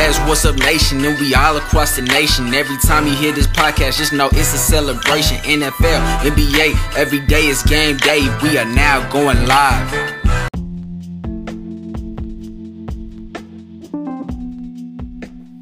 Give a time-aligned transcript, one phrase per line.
[0.00, 1.04] What's up, nation?
[1.04, 2.54] And we all across the nation.
[2.54, 5.36] Every time you hear this podcast, just know it's a celebration.
[5.38, 8.20] NFL, NBA, every day is game day.
[8.42, 9.92] We are now going live.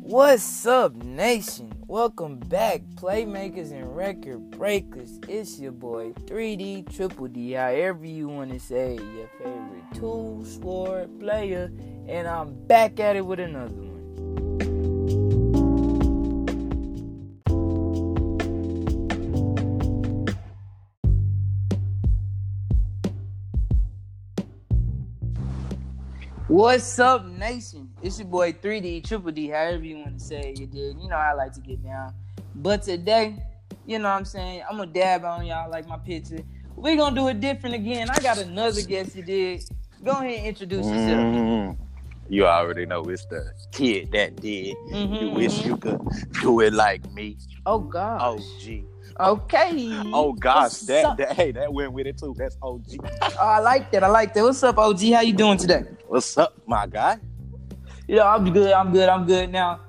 [0.02, 1.73] What's up, nation?
[1.89, 5.18] Welcome back, playmakers and record breakers.
[5.27, 11.18] It's your boy 3D Triple D, however you want to say your favorite two sport
[11.18, 11.73] player,
[12.06, 13.88] and I'm back at it with another one.
[26.48, 27.91] What's up, nation?
[28.02, 30.98] It's your boy 3D Triple D, however you want to say it, you did.
[30.98, 32.15] You know I like to get down.
[32.55, 33.37] But today,
[33.84, 36.39] you know what I'm saying, I'm gonna dab on y'all like my picture.
[36.75, 38.09] we gonna do it different again.
[38.09, 39.62] I got another guest you did.
[40.03, 41.20] Go ahead and introduce yourself.
[41.20, 41.77] Mhm.
[42.30, 44.75] You already know it's the kid that did.
[44.91, 46.00] Mhm, You wish you could
[46.41, 47.37] do it like me.
[47.67, 48.22] Oh gosh.
[48.22, 48.84] OG.
[49.20, 49.92] Okay.
[50.15, 52.34] Oh gosh, that, that hey, that went with it too.
[52.39, 52.97] That's OG.
[53.20, 54.03] Oh, I like that.
[54.05, 54.42] I like that.
[54.44, 55.11] What's up, OG?
[55.12, 55.83] How you doing today?
[56.09, 57.19] What's up, my guy?
[58.06, 58.73] Yeah, I'm good.
[58.73, 59.09] I'm good.
[59.11, 59.53] I'm good.
[59.53, 59.81] Now,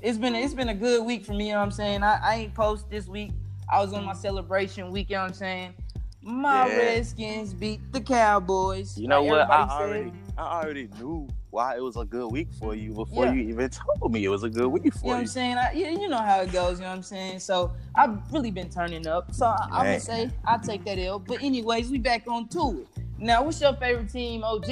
[0.00, 1.48] it's been it's been a good week for me.
[1.48, 2.02] You know what I'm saying?
[2.04, 3.32] I, I ain't post this week.
[3.70, 5.10] I was on my celebration week.
[5.10, 5.74] You know what I'm saying?
[6.22, 6.76] My Yeah.
[6.76, 8.96] Redskins beat the Cowboys.
[8.96, 9.50] You know like what?
[9.50, 9.70] I said.
[9.72, 13.32] already I already knew why it was a good week for you before Yeah.
[13.32, 15.20] you even told me it was a good week You know for what you.
[15.22, 15.56] I'm saying?
[15.56, 16.78] I, you, you know how it goes.
[16.78, 17.40] You know what I'm saying?
[17.40, 19.34] So I've really been turning up.
[19.34, 21.18] So I, I would say I take that L.
[21.18, 23.02] But anyways, we back on to it.
[23.18, 24.66] Now, what's your favorite team, OG?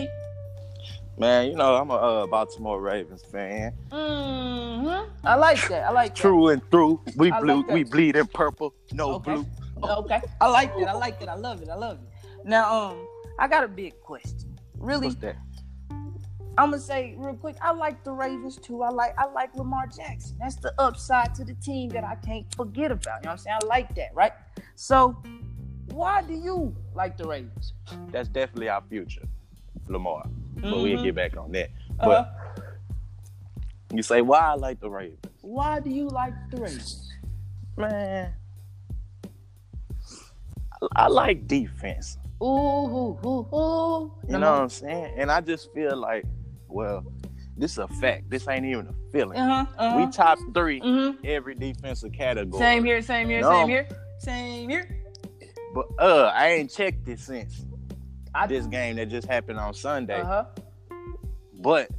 [1.17, 3.73] Man, you know I'm a uh, Baltimore Ravens fan.
[3.91, 5.11] Mm-hmm.
[5.27, 5.85] I like that.
[5.85, 6.21] I like that.
[6.21, 7.01] True and through.
[7.17, 7.57] We I blue.
[7.59, 8.75] like we bleed in purple.
[8.93, 9.35] No Okay.
[9.37, 9.47] blue.
[9.83, 10.21] Okay.
[10.41, 10.89] I like that.
[10.89, 11.29] I like that.
[11.29, 11.69] I love it.
[11.69, 12.47] I love it.
[12.47, 13.07] Now, um,
[13.39, 14.57] I got a big question.
[14.79, 15.37] Really, What's that?
[16.57, 17.57] I'm gonna say real quick.
[17.61, 18.83] I like the Ravens too.
[18.83, 20.37] I like I like Lamar Jackson.
[20.41, 23.21] That's the upside to the team that I can't forget about.
[23.23, 23.59] You know what I'm saying?
[23.63, 24.33] I like that, right?
[24.77, 25.17] So,
[25.91, 27.73] why do you like the Ravens?
[28.11, 29.23] That's definitely our future,
[29.89, 30.27] Lamar.
[30.55, 30.83] But Mhm.
[30.83, 31.71] we'll get back on that.
[32.01, 32.35] Uh, But
[33.93, 35.19] you say why I like the Ravens?
[35.41, 37.13] why do you like the Ravens?
[37.77, 38.33] Man,
[40.73, 42.19] I, I like defense.
[42.43, 44.13] Ooh, ooh, ooh, ooh.
[44.29, 45.15] You know what I'm saying?
[45.17, 46.25] And I just feel like,
[46.69, 47.05] well,
[47.57, 48.31] this is a fact.
[48.31, 49.39] This ain't even a feeling.
[49.39, 49.73] Uh huh.
[49.79, 50.07] Uh-huh.
[50.07, 51.25] We top 3 mm-hmm.
[51.25, 52.61] every defensive category.
[52.61, 53.01] Same here.
[53.03, 53.41] Same here.
[53.41, 53.51] No.
[53.51, 53.89] Same here.
[54.19, 55.01] Same here.
[55.75, 57.65] But uh, I ain't checked it since
[58.35, 60.21] I this game that just happened on Sunday.
[60.21, 60.45] Uh huh.
[61.61, 61.91] But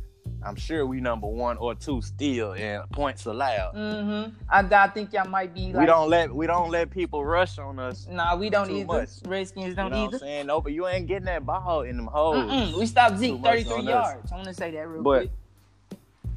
[0.44, 3.73] I'm sure we number one or two still in points allowed.
[3.73, 4.35] Mm-hmm.
[4.47, 5.78] I, I think y'all might be like.
[5.81, 8.07] we don't let we don't let people rush on us.
[8.09, 8.85] Nah, we don't either.
[8.85, 9.09] much.
[9.25, 10.45] Redskins don't you know what I'm saying?
[10.47, 12.38] No, but you ain't getting that ball in them holes.
[12.51, 12.78] Mm-mm.
[12.78, 13.85] We stopped Zeke 33 on us.
[13.85, 14.31] yards.
[14.31, 15.31] I want to say that real But- quick.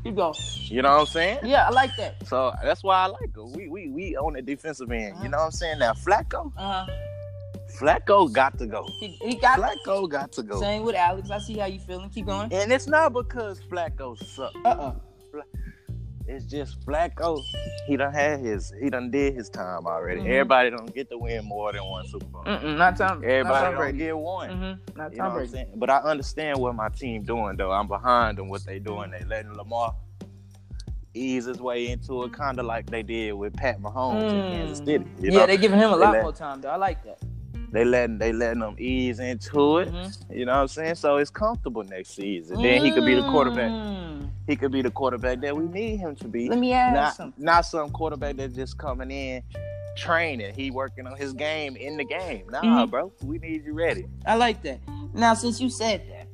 [0.04, 0.32] You go.
[0.62, 1.38] You know what I'm saying?
[1.42, 2.26] Yeah, I like that.
[2.28, 3.44] So that's why I like her.
[3.44, 5.16] We we we on the defensive end.
[5.22, 5.80] You know what I'm saying?
[5.80, 6.86] Now Flacco, Uh,
[7.78, 8.86] Flacco got to go.
[9.00, 10.60] he, he got Flacco got to go.
[10.60, 11.30] same with Alex.
[11.30, 12.10] I see how you feeling.
[12.10, 12.52] Keep going.
[12.52, 14.52] And it's not because Flacco suck.
[14.64, 14.94] Uh-uh.
[16.30, 17.40] It's just Flacco.
[17.86, 18.70] He done had his.
[18.82, 20.20] He done did his time already.
[20.20, 20.26] Mhm.
[20.28, 22.44] Everybody don't get to win more than one Super Bowl.
[22.44, 22.76] Mm-mm.
[22.76, 23.24] Not Tom.
[23.24, 24.50] Everybody not Tom don't get one.
[24.50, 24.98] Mm-hmm.
[24.98, 25.70] Not You know Tom what I'm Brady.
[25.76, 27.70] But I understand what my team doing though.
[27.72, 28.50] I'm behind them.
[28.50, 29.10] What they doing?
[29.10, 29.94] They letting Lamar
[31.14, 34.50] ease his way into it, kind of like they did with Pat Mahomes in Mm.
[34.50, 35.04] Kansas City.
[35.20, 35.46] You yeah, know?
[35.46, 36.68] they giving him a lot more time though.
[36.68, 37.18] I like that.
[37.70, 39.88] They letting they letting them ease into it.
[39.92, 40.36] Mhm.
[40.36, 40.94] You know what I'm saying?
[40.96, 42.62] So it's comfortable next season.
[42.62, 43.70] Then he could be the quarterback.
[43.70, 44.28] Mm.
[44.46, 46.48] He could be the quarterback that we need him to be.
[46.48, 47.44] Let me ask Not something.
[47.44, 49.42] not some quarterback that's just coming in
[49.96, 50.54] training.
[50.54, 52.44] He working on his game in the game.
[52.50, 52.90] Nah, Mhm.
[52.90, 53.12] bro.
[53.24, 54.06] We need you ready.
[54.24, 54.78] I like that.
[55.12, 56.26] Now, since you said that,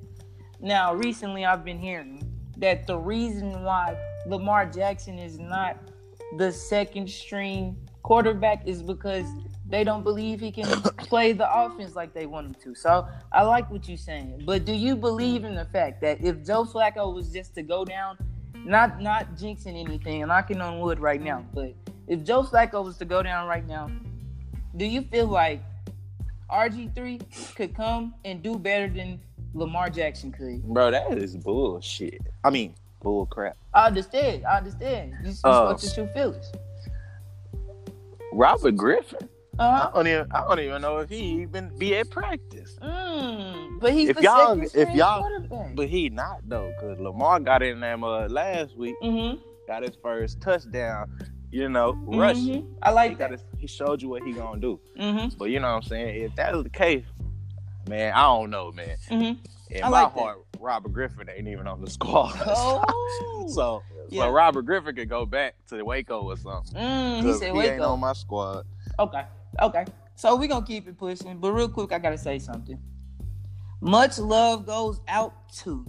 [0.61, 2.23] now recently I've been hearing
[2.59, 3.97] that the reason why
[4.27, 5.77] Lamar Jackson is not
[6.39, 9.27] the second string quarterback is because
[9.75, 10.67] they don't believe he can
[10.99, 12.77] play the offense like they want him to.
[12.77, 14.45] So I like what you're saying.
[14.47, 17.85] But do you believe in the fact that if Joe Flacco was just to go
[17.85, 18.17] down,
[18.55, 21.75] not not jinxing anything, and knocking on wood right now, but
[22.07, 23.91] if Joe Flacco was to go down right now,
[24.77, 25.61] do you feel like
[26.49, 29.21] RG3 could come and do better than
[29.55, 30.63] Lamar Jackson could?
[30.63, 32.23] Bro, that is bullshit.
[32.45, 33.57] I mean, bull crap.
[33.75, 34.47] I understand.
[34.47, 35.15] I understand.
[35.25, 36.53] You, you Uh, spoke to true feelings.
[38.33, 39.29] Robert Griffin.
[39.59, 39.91] I Uh-huh.
[39.95, 42.77] don't even I don't even know if he even be at practice.
[42.83, 45.71] Mm, but he's If the y'all- if y'all-.
[45.75, 49.41] But he not though, cause Lamar got in there uh, last week, mm-hmm.
[49.67, 51.11] got his first touchdown.
[51.51, 52.65] You know, rushing.
[52.65, 52.75] Mm-hmm.
[52.83, 53.39] I He, like got that.
[53.39, 54.81] his, he showed you what he gonna do.
[54.99, 55.37] Mm-hmm.
[55.39, 56.23] But you know what I'm saying?
[56.25, 57.05] If that was the case,
[57.89, 58.97] man, I don't know, man.
[59.09, 59.45] Mm-hmm.
[59.71, 60.21] In I my like that.
[60.21, 62.35] heart, Robert Griffin ain't even on the squad.
[62.47, 63.47] Oh.
[63.49, 64.25] so, Yeah.
[64.25, 66.75] so Robert Griffin could go back to Waco or something.
[66.75, 68.67] Mm, he said, he "Wake ain't on my squad.
[68.99, 69.23] Okay.
[69.61, 69.85] Okay.
[70.17, 71.39] So we're gonna keep it pushing.
[71.39, 72.79] But real quick, I gotta say something.
[73.81, 75.87] Much love goes out to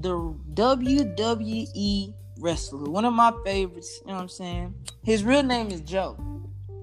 [0.00, 4.74] the WWE wrestler, one of my favorites, you know what I'm saying?
[5.02, 6.16] His real name is Joe.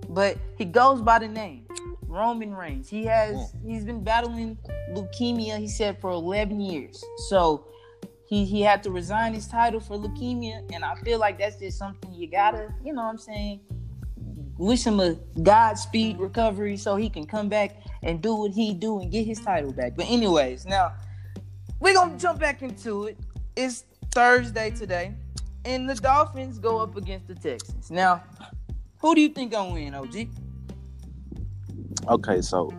[0.10, 1.68] But he goes by the name
[2.04, 2.90] Roman Reigns.
[2.90, 3.70] He has hmm.
[3.70, 4.58] he's been battling
[4.92, 7.04] leukemia, he said, for 11 years.
[7.30, 7.66] So
[8.28, 11.78] he he had to resign his title for leukemia, and I feel like that's just
[11.78, 13.62] something you gotta, you know what I'm saying?
[14.58, 19.00] Wish him a Godspeed recovery so he can come back and do what he do
[19.00, 19.94] and get his title back.
[19.96, 20.94] But anyways, now
[21.80, 23.18] we're gonna jump back into it.
[23.56, 25.14] It's Thursday today,
[25.66, 27.90] and the Dolphins go up against the Texans.
[27.90, 28.24] Now,
[29.00, 30.28] who do you think gonna win, OG?
[32.08, 32.72] Okay, so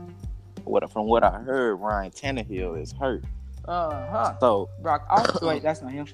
[0.64, 3.24] what from what I heard, Ryan Tannehill is hurt.
[3.64, 4.34] Uh huh.
[4.40, 5.06] So Brock.
[5.42, 6.06] Oh, wait, that's not him.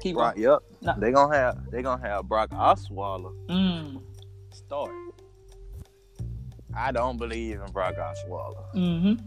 [0.00, 0.94] Keep Brock, yep, No.
[0.98, 4.02] they gonna have they gonna have Brock Osweiler Mm.
[4.52, 4.90] Start.
[6.76, 8.64] I don't believe in Brock Osweiler.
[8.74, 9.24] Mm-hmm.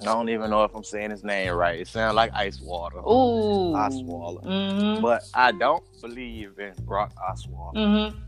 [0.00, 1.78] I don't even know if I'm saying his name right.
[1.80, 2.98] It sounds like ice water.
[2.98, 3.74] Ooh.
[3.74, 4.44] Osweiler.
[4.44, 5.02] Mm-hmm.
[5.02, 7.74] But I don't believe in Brock Osweiler.
[7.74, 8.18] Mm-hmm.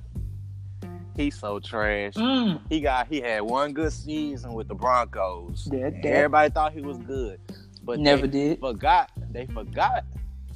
[1.17, 2.13] He's so trash.
[2.15, 2.61] Mm.
[2.69, 5.65] He got he had one good season with the Broncos.
[5.71, 7.41] That- And Everybody thought he was good.
[7.83, 8.61] But Never they did.
[8.61, 10.05] forgot they forgot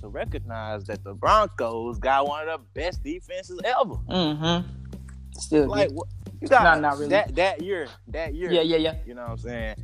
[0.00, 3.94] to recognize that the Broncos got one of the best defenses ever.
[4.10, 4.79] Mm-hmm.
[5.32, 6.08] Still Like what
[6.40, 7.10] you got Not- not really.
[7.10, 8.50] that that year, that year.
[8.50, 8.94] Yeah, yeah, yeah.
[9.06, 9.76] You know what I'm saying?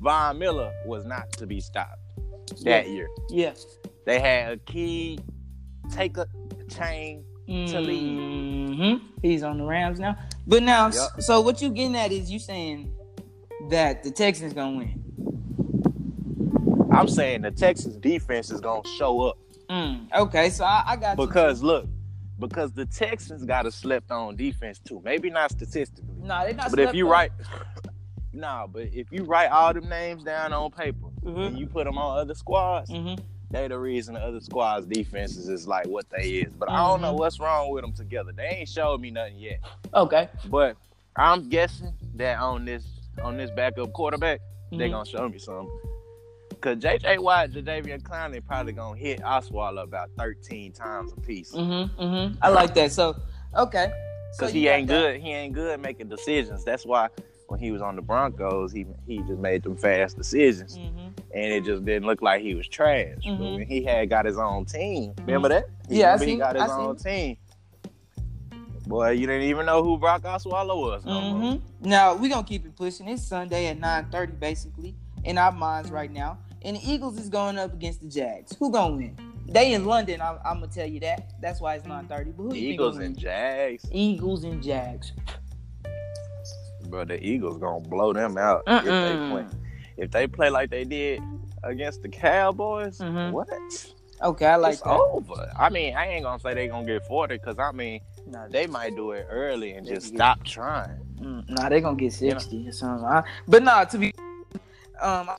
[0.00, 1.98] Von Miller was not to be stopped
[2.64, 2.92] that Yeah.
[2.92, 3.08] year.
[3.30, 3.52] Yeah.
[4.06, 5.18] They had a key
[5.90, 6.26] take a
[6.68, 8.18] chain to lead.
[8.18, 9.06] Mm-hmm.
[9.22, 10.16] He's on the Rams now.
[10.46, 11.20] But now, Yup.
[11.20, 12.92] so what you getting at is you saying
[13.70, 15.04] that the Texans gonna win.
[16.92, 19.38] I'm saying the Texas defense is gonna show up
[19.68, 20.10] Mm.
[20.16, 21.26] Okay, so I, I got you.
[21.26, 21.86] because look,
[22.38, 25.00] because the Texans got a slept on defense too.
[25.04, 26.70] Maybe not statistically, Nah, they not.
[26.70, 27.32] but if you write,
[28.32, 31.40] nah, but if you write all them names down on paper Mm-hmm.
[31.40, 33.22] and you put them on other squads, Mm-hmm.
[33.50, 36.52] they the reason the other squads' defenses is like what they is.
[36.56, 38.32] But I don't know what's wrong with them together.
[38.32, 39.60] They ain't showed me nothing yet.
[39.94, 40.28] Okay.
[40.48, 40.76] But
[41.16, 42.86] I'm guessing that on this
[43.22, 44.92] on this backup quarterback, they Mhm.
[44.92, 45.68] gonna show me something.
[46.60, 51.52] Cause JJ Watt, Jadeveon Clowney probably gonna hit Osweiler about 13 times a piece.
[51.52, 52.00] Mm-hmm.
[52.02, 52.38] Mm-hmm.
[52.42, 52.92] I like that.
[52.92, 53.16] So,
[53.56, 53.92] okay.
[54.38, 54.94] Cause you he ain't that.
[55.14, 55.20] good.
[55.20, 56.64] He ain't good making decisions.
[56.64, 57.08] That's why
[57.48, 61.08] when he was on the Broncos, he he just made them fast decisions, Mm-hmm.
[61.34, 63.14] and it just didn't look like he was trash.
[63.24, 63.56] But Mhm.
[63.58, 65.64] when he had got his own team, remember that?
[65.88, 67.36] He, Yeah, I remember he got his I own team.
[68.86, 71.04] Boy, you didn't even know who Brock Osweiler was.
[71.04, 71.12] No.
[71.12, 71.88] Mm-hmm.
[71.88, 73.08] Now we gonna keep it pushing.
[73.08, 74.94] It's Sunday at nine thirty, basically,
[75.24, 76.38] in our minds right now.
[76.62, 78.56] And the Eagles is going up against the Jags.
[78.58, 79.16] Who gonna win?
[79.48, 80.20] They in London.
[80.20, 81.32] I'm, I'm gonna tell you that.
[81.40, 82.30] That's why it's nine thirty.
[82.32, 83.16] But who you Eagles and?
[83.16, 83.84] Jags.
[83.92, 85.12] Eagles and Jags.
[86.88, 89.46] But the Eagles gonna blow them out if they play.
[89.96, 91.22] If they play like they did
[91.64, 93.32] against the Cowboys, Mhm.
[93.32, 93.48] what?
[94.22, 94.90] Okay, I like it's that.
[94.98, 95.52] over.
[95.58, 98.66] I mean, I ain't gonna say they gonna get forty because I mean Nah, they
[98.66, 100.98] might do it early and just stop trying.
[101.20, 102.38] Mm, nah, they gonna get You know?
[102.38, 103.06] sixty or something.
[103.06, 104.12] I- but nah, to be
[105.00, 105.30] um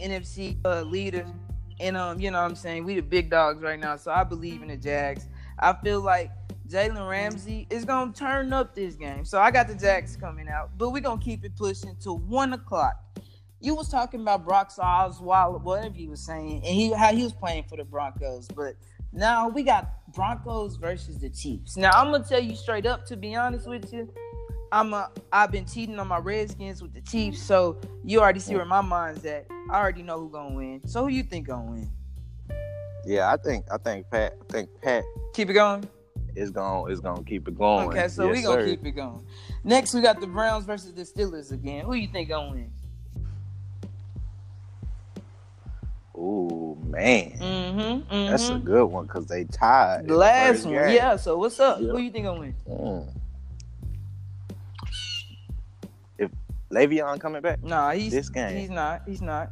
[0.00, 1.26] NFC uh, leader,
[1.78, 4.24] and um, you know what I'm saying we the big dogs right now, so I
[4.24, 5.26] believe in the Jags.
[5.58, 6.30] I feel like
[6.68, 10.70] Jalen Ramsey is gonna turn up this game, so I got the Jags coming out.
[10.78, 12.96] But we gonna keep it pushing to one o'clock.
[13.60, 17.32] You was talking about Brock Osweiler, whatever you was saying, and he how he was
[17.32, 18.74] playing for the Broncos, but
[19.12, 21.76] now we got Broncos versus the Chiefs.
[21.76, 24.08] Now I'm gonna tell you straight up, to be honest with you,
[24.72, 28.54] I'm a I've been cheating on my Redskins with the Chiefs, so you already see
[28.54, 29.46] where my mind's at.
[29.70, 30.80] I already know who gonna win.
[30.86, 31.90] So who you think gonna win?
[33.04, 35.88] Yeah, I think I think Pat I think Pat Keep it going.
[36.36, 37.88] is gonna is gonna keep it going.
[37.88, 38.66] Okay, so Yes, we gonna sir.
[38.68, 39.26] keep it going.
[39.64, 41.84] Next, we got the Browns versus the Steelers again.
[41.84, 42.72] Who you think gonna win?
[46.16, 48.26] Ooh man, Mm-hmm.
[48.30, 50.06] that's a good one because they tied.
[50.06, 50.74] the last one.
[50.74, 50.94] game.
[50.94, 51.16] Yeah.
[51.16, 51.80] So what's up?
[51.80, 51.92] Yeah.
[51.92, 52.54] Who you think gonna win?
[52.68, 53.19] Mm.
[56.72, 58.56] Le'Veon coming back, Nah, he's This game.
[58.56, 59.02] He's not.
[59.06, 59.50] He's not.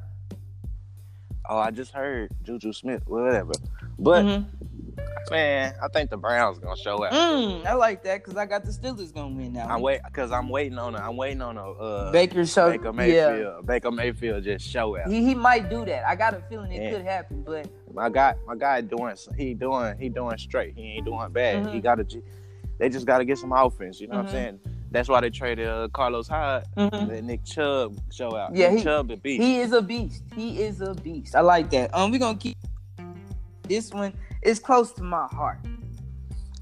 [1.48, 3.52] oh, I just heard Juju Smith, whatever.
[3.98, 4.44] But Mhm.
[5.30, 7.12] man, I think the Browns gonna show up.
[7.12, 9.66] Mm, I like that because I got the Steelers gonna win now.
[9.68, 12.70] I'm wait because I'm waiting on a, I'm waiting on a uh, Baker show.
[12.70, 12.90] Baker yeah.
[12.92, 13.66] Mayfield.
[13.66, 15.08] Baker Mayfield just show up.
[15.08, 16.06] He, he might do that.
[16.06, 16.90] I got a feeling it Yeah.
[16.92, 20.74] could happen, but My guy, my guy doing he doing he doing straight.
[20.76, 21.64] He ain't doing bad.
[21.66, 21.72] Mhm.
[21.72, 22.22] He got to.
[22.78, 24.00] They just got to get some offense.
[24.00, 24.28] You know what Mhm.
[24.28, 24.60] I'm saying?
[24.90, 26.64] That's why they traded uh, Carlos Hyde.
[26.76, 27.08] Mhm.
[27.08, 28.54] Let Nick Chubb show out.
[28.56, 29.42] Yeah, Nick he- Chubb a beast.
[29.42, 30.22] He is a beast.
[30.34, 31.34] He is a beast.
[31.36, 31.94] I like that.
[31.94, 32.56] Um, we're gonna keep
[33.64, 34.14] this one.
[34.42, 35.58] It's close to my heart.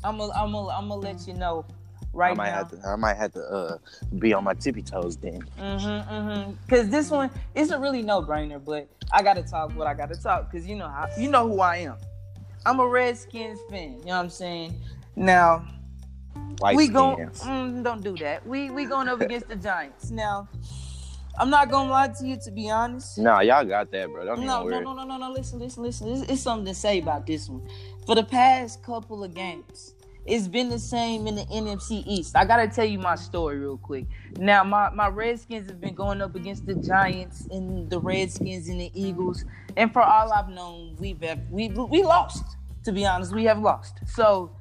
[0.03, 1.65] I'm gonna, I'm gonna, I'm gonna let you know
[2.13, 2.57] right I might now.
[2.57, 2.89] have to.
[2.89, 3.79] I might have to uh,
[4.19, 5.43] be on my tippy toes then.
[5.59, 6.53] Mm-hmm, mm-hmm.
[6.69, 10.51] Cause this one is a really no-brainer, but I gotta talk what I gotta talk.
[10.51, 11.97] Cause you know how you know who I am.
[12.65, 13.99] I'm a Redskins fan.
[14.01, 14.81] You know what I'm saying?
[15.15, 15.65] Now
[16.59, 18.47] White we going mm, don't do that.
[18.47, 20.11] We we going up against the Giants.
[20.11, 20.49] Now,
[21.39, 22.39] I'm not gonna lie to you.
[22.45, 24.25] To be honest, Nah, y'all got that, bro.
[24.25, 25.31] Don't no, no, no, no, no, no.
[25.31, 26.09] Listen, listen, listen.
[26.09, 27.67] It's, it's something to say about this one.
[28.07, 29.95] For the past couple of games,
[30.25, 32.37] it's been the same in the NFC East.
[32.37, 34.07] I gotta tell you my story real quick.
[34.39, 38.81] Now, my my Redskins have been going up against the Giants and the Redskins and
[38.81, 39.45] the Eagles,
[39.77, 42.57] and for all I've known, we've we we lost.
[42.85, 43.99] To be honest, we have lost.
[44.07, 44.53] So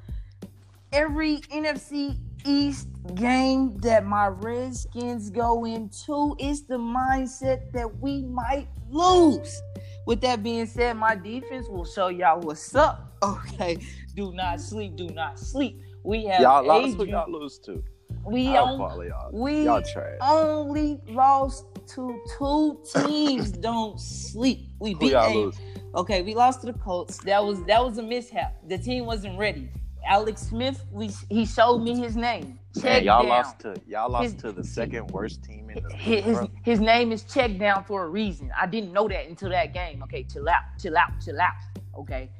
[0.92, 8.68] every NFC East game that my Redskins go into is the mindset that we might
[8.88, 9.60] lose.
[10.06, 13.02] With that being said, my defense will show y'all what's up.
[13.22, 13.78] Okay,
[14.14, 15.80] do not sleep, do not sleep.
[16.04, 16.84] We have Y'all lost.
[16.88, 17.82] Who Adrian- y'all lose to?
[18.26, 19.30] we on- y'all.
[19.32, 19.82] we Y'all
[20.20, 21.64] only lost
[21.94, 23.52] to two teams.
[23.52, 24.68] Don't sleep.
[24.80, 25.56] We Who beat y'all lose?
[25.94, 27.18] Okay, we lost to the Colts.
[27.24, 28.54] That was that was a mishap.
[28.68, 29.70] The team wasn't ready.
[30.06, 32.58] Alex Smith, we he showed me his name.
[32.82, 33.28] Man, y'all down.
[33.28, 36.80] lost to y'all lost His- to the second worst team in the His, his, his
[36.80, 38.50] name is check down for a reason.
[38.58, 40.02] I didn't know that until that game.
[40.04, 41.52] Okay, chill out, chill out, chill out.
[41.96, 42.30] Okay,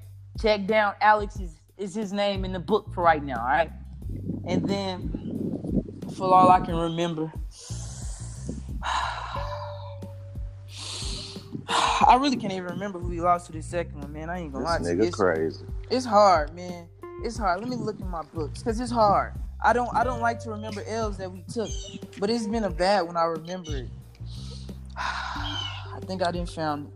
[0.40, 0.94] check down.
[1.00, 3.38] Alex is is his name in the book for right now.
[3.38, 3.70] All right,
[4.46, 7.32] and then for all I can remember,
[11.68, 14.30] I really can't even remember who he lost to the second one, man.
[14.30, 14.96] I ain't gonna lie to you.
[14.96, 15.64] This nigga crazy.
[15.90, 16.88] it's hard, man.
[17.22, 17.60] It's hard.
[17.60, 19.34] Let me look in my books because it's hard.
[19.64, 21.68] I don't I don't like to remember L's that we took,
[22.18, 23.88] but it's been a bad when I remember it.
[24.96, 26.92] I think I didn't found it.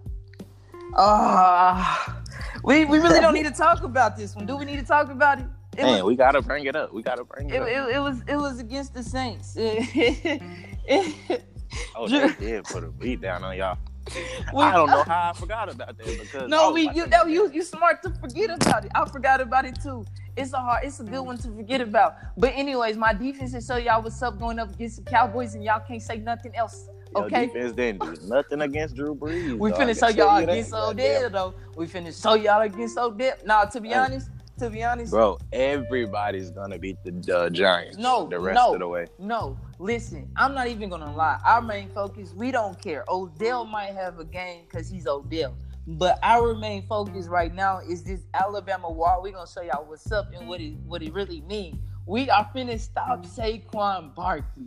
[0.97, 2.23] Ah,
[2.65, 4.47] we we really don't need to talk about this one.
[4.47, 5.47] Do we need to talk about it?
[5.79, 6.93] It Man, was, we gotta bring it up.
[6.93, 7.69] We gotta bring it, it, up.
[7.69, 9.57] it, it was it was against the Saints.
[11.97, 13.79] oh, they did put a beat down on y'all.
[14.55, 17.51] We- I don't know how I forgot about that because No, we you no, you
[17.53, 18.91] you smart to forget about it.
[18.95, 20.05] I forgot about it too.
[20.37, 22.15] It's a hard, it's a good one to forget about.
[22.37, 25.63] But anyways, my defense is show y'all what's up going up against the Cowboys, and
[25.65, 26.89] y'all can't say nothing else.
[27.15, 29.59] Your Okay, defense didn't do nothing against Drew Brees.
[29.59, 29.81] we dog.
[29.81, 30.73] Finna show y'all against.
[30.73, 31.55] Odell though.
[31.77, 33.35] We finna show y'all against Odell.
[33.45, 37.97] Now, to be honest, to be honest, Bro, everybody's gonna beat the uh, Giants.
[37.99, 38.75] No, the rest no.
[38.75, 39.07] of the way.
[39.19, 41.41] No, listen, I'm not even gonna lie.
[41.45, 43.05] Our main focus, we don't care.
[43.09, 45.55] Odell might have a game because he's Odell.
[45.87, 49.21] But our main focus right now is this Alabama wall.
[49.23, 51.79] We're gonna show y'all what's up and what it what it really means.
[52.07, 54.67] We are finna stop Saquon Barkley.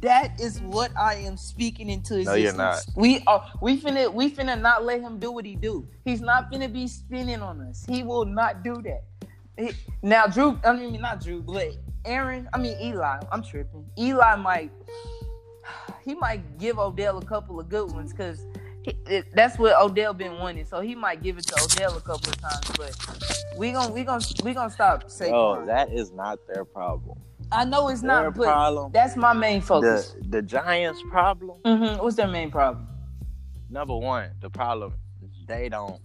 [0.00, 2.26] That is what I am speaking into existence.
[2.26, 2.84] No, you're not.
[2.96, 5.86] We are we finna we finna not let him do what he do.
[6.04, 7.84] He's not finna be spinning on us.
[7.88, 9.04] He will not do that.
[9.58, 13.20] He- now Drew, I mean not Drew, but Aaron, I mean Eli.
[13.30, 13.86] I'm tripping.
[13.98, 14.70] Eli might
[16.04, 18.44] he might give Odell a couple of good ones because
[19.34, 20.64] that's what Odell been wanting.
[20.64, 22.70] So he might give it to Odell a couple of times.
[22.76, 25.32] But we gonna we gonna we gonna stop saying.
[25.34, 27.18] Oh, that is not their problem.
[27.52, 28.92] I know it's Their not, but problem.
[28.92, 30.16] that's my main focus.
[30.22, 31.60] The the Giants' problem.
[31.64, 32.02] Mm-hmm.
[32.02, 32.88] What's their main problem?
[33.68, 34.94] Number one, the problem
[35.46, 36.00] they don't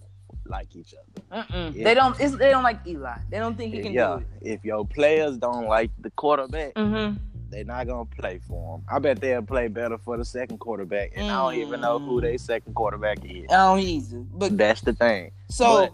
[0.50, 0.94] like each
[1.32, 1.72] other.
[1.72, 2.20] They don't.
[2.20, 3.18] It's, they don't like Eli.
[3.30, 4.54] They don't think he can yeah, do it.
[4.54, 7.18] if your players don't like the quarterback, Mm-hmm.
[7.50, 8.84] they're not gonna play for him.
[8.90, 12.20] I bet they'll play better for the second quarterback, and I don't even know who
[12.20, 12.22] Mm.
[12.22, 13.46] their second quarterback is.
[13.50, 14.18] I don't either.
[14.34, 15.94] But That's the thing, so, But-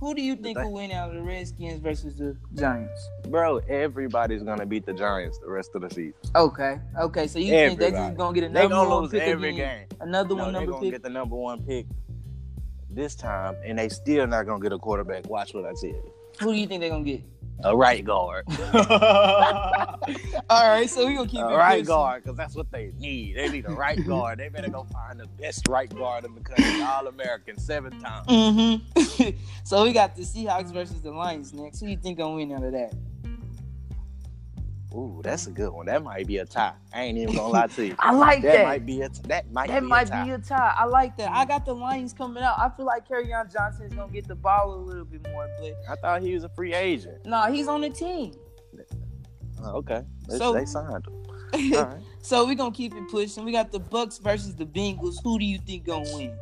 [0.00, 3.08] who do you think will win out of the Redskins versus the Giants?
[3.28, 3.58] bro.
[3.68, 6.14] Everybody's gonna beat the Giants the rest of the season.
[6.36, 6.78] Okay.
[7.00, 7.26] Okay.
[7.26, 9.86] So you think they're just gonna get They another gonna one lose pick every again?
[9.90, 9.98] game.
[10.00, 10.92] Another No, one they're number gonna pick.
[10.92, 11.86] get the number one pick
[12.98, 15.30] this time, and they still not gonna get a quarterback.
[15.30, 16.12] Watch what I tell you.
[16.40, 17.22] Who do you think they're gonna get?
[17.64, 18.44] A right guard.
[20.50, 23.36] All right, so we gonna keep a it right guard, because that's what they need.
[23.36, 24.38] They need a right guard.
[24.38, 28.28] They better go find the best right guard in the country, All American, seven times.
[28.28, 29.30] Mm-hmm.
[29.64, 31.80] so we got the Seahawks versus the Lions next.
[31.80, 32.94] Who do you think gonna win out of that?
[34.98, 35.86] Ooh, that's a good one.
[35.86, 36.72] That might be a tie.
[36.92, 37.94] I ain't even gonna lie to you.
[38.00, 38.64] I like That that.
[38.64, 40.24] might be a that might that be might a tie.
[40.24, 40.74] be a tie.
[40.76, 41.30] I like that.
[41.30, 42.58] I got the Lions coming out.
[42.58, 45.72] I feel like Kerryon Johnson is gonna get the ball a little bit more, but
[45.88, 47.24] I thought he was a free agent.
[47.24, 48.34] nah, he's on the team.
[49.62, 51.14] Oh, okay, they, So- they signed him.
[51.72, 51.96] Right.
[52.20, 53.42] so we gonna keep it pushing.
[53.44, 55.14] We got the Bucks versus the Bengals.
[55.24, 56.36] Who do you think gonna win?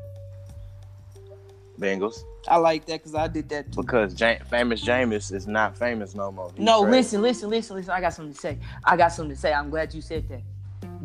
[1.79, 2.25] Bengals.
[2.49, 3.83] I like that because I did that too.
[3.83, 4.15] Because
[4.49, 6.51] famous Jameis is not famous no more.
[6.55, 6.91] He's No, traded.
[6.99, 7.91] listen, listen, listen, listen.
[7.93, 8.59] I got something to say.
[8.85, 9.53] I got something to say.
[9.53, 10.43] I'm glad you said that.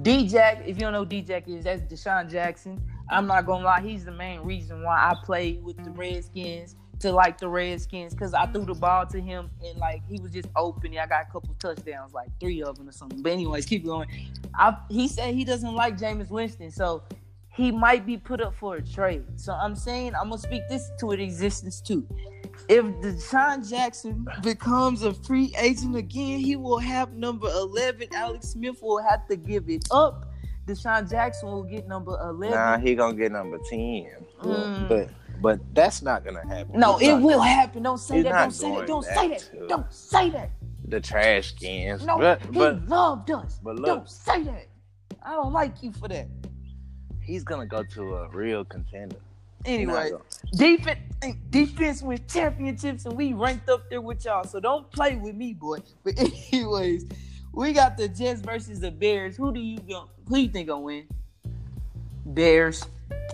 [0.03, 2.81] D Jack, if you don't know who D Jack is, that's DeSean Jackson.
[3.09, 7.11] I'm not gonna lie, he's the main reason why I played with the Redskins to
[7.11, 10.47] like the Redskins because I threw the ball to him and like he was just
[10.55, 10.97] open.
[10.97, 13.21] I got a couple touchdowns, like three of them or something.
[13.21, 14.07] But anyways, keep going.
[14.55, 17.03] I, he said he doesn't like Jameis Winston, so
[17.53, 19.25] he might be put up for a trade.
[19.35, 22.07] So I'm saying I'm gonna speak this to its existence too.
[22.69, 28.07] If DeSean Jackson becomes a free agent again, he will have number 11.
[28.13, 30.27] Alex Smith will have to give it up.
[30.65, 32.51] DeSean Jackson will get number 11.
[32.51, 34.07] Nah, he gonna get number ten.
[34.41, 34.87] Mm.
[34.87, 35.09] But
[35.41, 36.79] but that's not gonna happen.
[36.79, 37.83] no, He's it will happen.
[37.83, 38.31] Don't say that.
[38.31, 38.87] Don't say that.
[38.87, 39.67] Don't say that.
[39.67, 40.51] Don't say that.
[40.87, 42.05] The trash cans.
[42.05, 43.59] No, but he but loved us.
[43.61, 43.85] but look.
[43.85, 44.67] Don't say that.
[45.23, 46.27] I don't like you for that.
[47.31, 49.15] He's gonna go to a real contender.
[49.65, 50.11] Anyway,
[50.55, 50.99] defense
[51.49, 54.43] defense wins championships and we ranked up there with y'all.
[54.43, 55.77] So don't play with me, boy.
[56.03, 57.05] But anyways,
[57.53, 59.37] we got the Jets versus the Bears.
[59.37, 60.09] Who do you go?
[60.27, 61.07] Who you think gonna win?
[62.25, 62.83] Bears.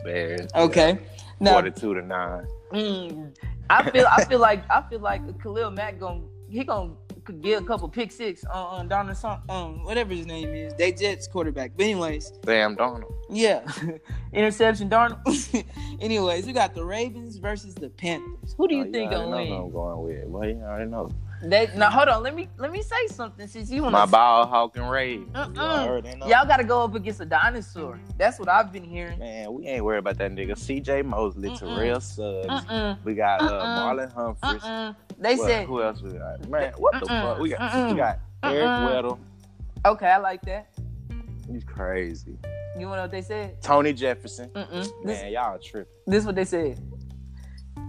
[0.04, 0.48] Bears.
[0.54, 1.00] Okay.
[1.40, 2.48] Now, Forty-two to nine.
[2.74, 3.36] mm,
[3.70, 6.92] I feel I feel like I feel like Khalil Mack gonna he gonna
[7.28, 10.74] could get a couple pick six on, on Donald Son- um whatever his name is.
[10.76, 11.72] They Jets quarterback.
[11.76, 13.12] But anyways, damn Donald.
[13.30, 13.70] yeah,
[14.34, 15.20] interception Donald.
[16.00, 18.56] anyways, we got the Ravens versus the Panthers.
[18.58, 19.52] Who do you Oh, think gonna win?
[19.54, 20.26] I'm going with.
[20.28, 21.12] Well, you already know.
[21.42, 24.48] They, now hold on, let me let me say something since you want My ball
[24.48, 25.30] hawk and Ravens.
[25.36, 25.50] Uh-uh.
[25.54, 26.26] You already know.
[26.28, 28.00] Y'all got to go up against a dinosaur.
[28.18, 29.20] That's what I've been hearing.
[29.20, 30.54] Man, we ain't worried about that nigga.
[30.54, 31.60] CJ Mosley, Mm-mm.
[31.60, 32.66] Terrell Suggs.
[32.66, 33.78] Mm-mm, We got uh, Mm-mm.
[33.78, 34.64] Marlon Humphries.
[34.64, 34.96] mm-mm.
[35.20, 36.50] They What- said, who else we got?
[36.50, 37.22] Man, what the Mm-mm.
[37.22, 37.40] fuck?
[37.40, 37.92] We got Mm-mm.
[37.92, 38.86] we got Eric Mm-mm.
[38.88, 39.20] Weddle.
[39.86, 40.70] okay, I like that.
[41.52, 42.36] He's crazy.
[42.80, 43.62] You want to know what they said?
[43.62, 44.50] Tony Jefferson.
[44.50, 44.72] Mm-mm.
[45.04, 45.92] This, Man, y'all tripping.
[46.08, 46.80] this is what they said.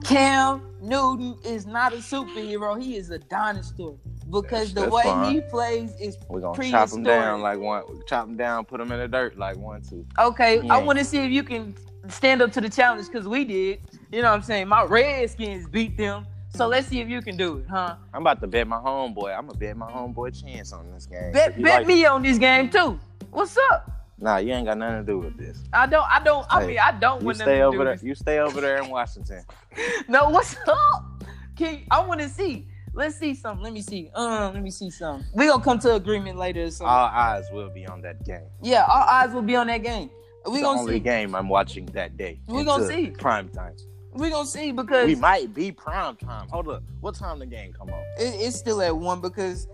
[0.05, 2.81] Cam Newton is not a superhero.
[2.81, 3.97] He is a dinosaur
[4.31, 5.33] because the That's way fine.
[5.35, 8.93] he plays is We're gonna chop him down like one chop him down, put him
[8.93, 10.07] in the dirt like one, two.
[10.19, 10.61] okay.
[10.69, 11.75] I want to see if you can
[12.09, 13.81] stand up to the challenge because we did.
[14.13, 14.69] You know what I'm saying?
[14.69, 16.27] My Redskins beat them.
[16.51, 17.97] So let's see if you can do it, huh?
[18.15, 19.37] I'm about to bet my homeboy.
[19.37, 21.33] I'm gonna bet my homeboy chance on this game.
[21.33, 22.99] Bet, bet like- me on this game too.
[23.31, 23.91] What's up?
[24.21, 25.59] Nah, you ain't got nothing to do with this.
[25.73, 26.07] I don't.
[26.11, 26.45] I don't.
[26.51, 27.93] I Hey, mean, I don't want stay over do there.
[27.95, 29.45] with You stay over there in Washington.
[30.09, 31.23] No, what's up?
[31.57, 32.67] Can I want to see?
[32.95, 33.63] Let's see something.
[33.63, 34.11] Let me see.
[34.15, 35.25] Um, let me see something.
[35.35, 36.65] We gonna come to agreement later.
[36.65, 36.89] Or something.
[36.89, 38.47] All eyes will be on that game.
[38.61, 40.11] yeah, our eyes will be on that game.
[40.47, 40.81] We the gonna see.
[40.83, 41.01] only see.
[41.01, 42.41] game I'm watching that day.
[42.49, 43.11] We gonna see.
[43.11, 43.75] Prime time.
[44.15, 46.49] We gonna see because We might be prime time.
[46.49, 46.83] Hold up.
[47.01, 48.03] What time the game come on?
[48.19, 49.69] it's still at one because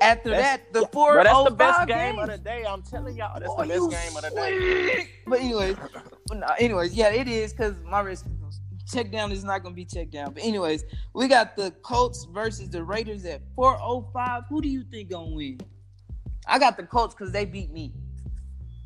[0.00, 2.28] after That's- that the four Bro, that's oh the best five game games.
[2.28, 2.64] of the day.
[2.66, 5.08] I'm telling y'all, that's Boy, the best game of the day.
[5.26, 5.76] But anyways,
[6.32, 8.26] no, anyways, yeah, it is because my risk
[8.90, 10.32] check down is not gonna be checked down.
[10.32, 10.84] But anyways,
[11.14, 14.44] we got the Colts versus the Raiders at 405.
[14.48, 15.60] Who do you think gonna win?
[16.46, 17.92] I got the Colts because they beat me.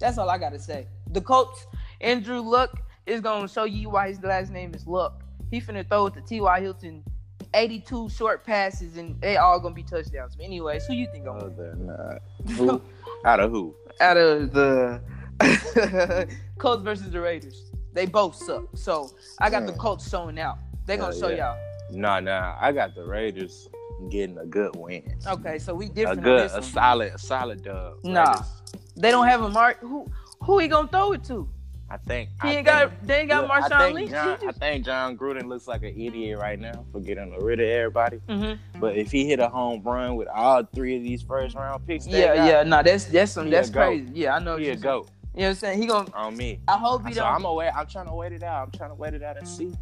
[0.00, 0.88] That's all I gotta say.
[1.12, 1.66] The Colts,
[2.00, 5.22] Andrew Luck is gonna show you why his last name is Luck.
[5.50, 6.60] He finna throw it to T.Y.
[6.60, 7.04] Hilton.
[7.54, 10.36] 82 short passes and they all gonna be touchdowns.
[10.36, 11.52] But anyways, who you think gonna win?
[11.52, 12.20] Other than that.
[12.56, 12.82] Who?
[13.24, 13.74] Out of who?
[14.00, 15.00] out of the
[16.58, 17.70] Colts versus the Raiders.
[17.92, 18.64] They both suck.
[18.74, 20.58] So I got the Colts showing out.
[20.86, 21.54] They gonna show yeah.
[21.54, 21.58] Y'all.
[21.92, 22.56] Nah, nah.
[22.60, 23.68] I got the Raiders
[24.10, 25.16] getting a good win.
[25.26, 26.18] Okay, so we A different.
[26.18, 27.98] on good, this a solid, a solid dub.
[28.04, 28.24] Nah.
[28.30, 28.46] Raiders.
[28.96, 29.78] They don't have a mark.
[29.80, 30.06] Who
[30.42, 31.48] who he gonna throw it to?
[31.94, 32.28] I think.
[32.30, 33.06] He I ain't think, got.
[33.06, 34.10] They ain't got Look, I Marshawn think Lynch.
[34.10, 37.66] John, I think Jon Gruden looks like an idiot right now for getting rid of
[37.68, 38.20] everybody.
[38.28, 38.80] mm-hmm.
[38.80, 42.06] But if he hit a home run with all three of these first round picks,
[42.06, 42.62] Yeah, got, yeah.
[42.64, 43.48] No, that's that's some.
[43.48, 44.08] That's crazy.
[44.12, 44.56] Yeah, I know.
[44.56, 44.80] he a saying.
[44.80, 45.82] go You know what I'm saying?
[45.82, 46.10] He gonna.
[46.14, 46.58] on me.
[46.66, 47.32] I hope he So don't.
[47.32, 47.72] I'm aware.
[47.76, 48.64] I'm trying to wait it out.
[48.64, 49.72] I'm trying to wait it out and see,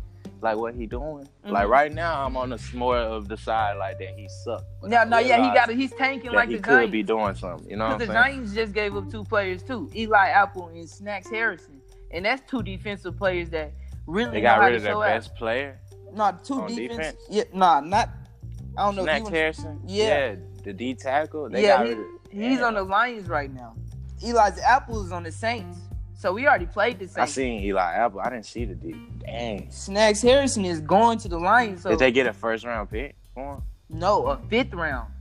[0.43, 1.29] like what he doing.
[1.47, 1.51] Mhm.
[1.53, 4.65] Like right now, I'm on the more of the side like that he sucked.
[4.81, 5.77] But no, no, yeah, he got it.
[5.77, 6.93] He's tanking like he the could Giants.
[6.93, 7.71] be doing something.
[7.71, 8.45] You know what Because I'm saying?
[8.45, 8.55] the saying?
[8.55, 11.81] Giants just gave up two players too, Eli Apple and Snacks Harrison,
[12.13, 13.73] and that's two defensive players that
[14.07, 15.07] really They know got how rid to of their show out.
[15.09, 15.79] best player,
[16.13, 16.97] Nah, two on defense.
[16.99, 17.17] defense?
[17.31, 18.11] Yeah, nah, not.
[18.77, 19.03] I don't know.
[19.03, 19.81] if Snacks Harrison.
[19.87, 20.35] Yeah.
[20.65, 21.49] the D tackle.
[21.51, 22.07] They Yeah, got he- rid of.
[22.31, 22.67] he's Damn.
[22.69, 23.75] on the Lions right now.
[24.23, 25.79] Eli's Apple is on the Saints,
[26.15, 27.19] so we already played the Saints.
[27.19, 28.21] I seen Eli Apple.
[28.21, 28.95] I didn't see the D.
[29.19, 29.71] Dang.
[29.71, 33.17] Snacks Harrison is going to the Lions, so Did they get a first round pick
[33.35, 33.63] for him?
[33.89, 35.13] no, a fifth round,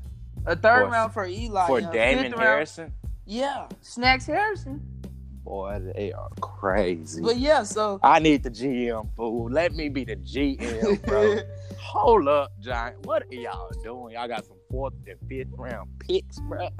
[0.45, 2.93] a third For- round for Eli, for Damon fifth round- Harrison?
[3.25, 4.81] Yeah, Snacks Harrison.
[5.43, 7.21] Boy, they are crazy.
[7.21, 9.49] But yeah, so I need the GM fool.
[9.49, 11.39] Let me be the GM, bro.
[11.79, 13.05] Hold up, Giant.
[13.05, 14.13] What are y'all doing?
[14.13, 16.69] Y'all got some fourth and fifth round picks, bro.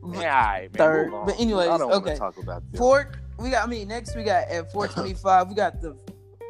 [0.00, 0.78] Right, man.
[0.78, 1.10] Third.
[1.10, 2.16] But anyways, I don't okay.
[2.16, 2.78] talk about this.
[2.78, 3.64] Fourth, we got.
[3.64, 5.48] I mean, next we got at 425.
[5.48, 5.96] we got the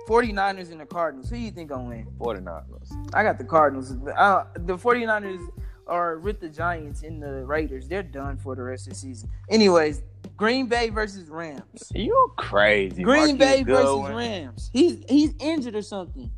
[0.08, 1.30] 49ers and the Cardinals.
[1.30, 2.06] Who do you think gonna win?
[2.18, 3.10] 49ers.
[3.14, 3.92] I got the Cardinals.
[4.16, 5.48] Uh, the 49ers
[5.86, 7.88] are with the Giants and the Raiders.
[7.88, 9.30] They're done for the rest of the season.
[9.48, 10.02] Anyways,
[10.38, 11.92] Green Bay versus Rams.
[11.94, 13.02] You crazy.
[13.02, 14.70] Green Marquise Bay versus Rams.
[14.72, 16.30] He's he's injured or something.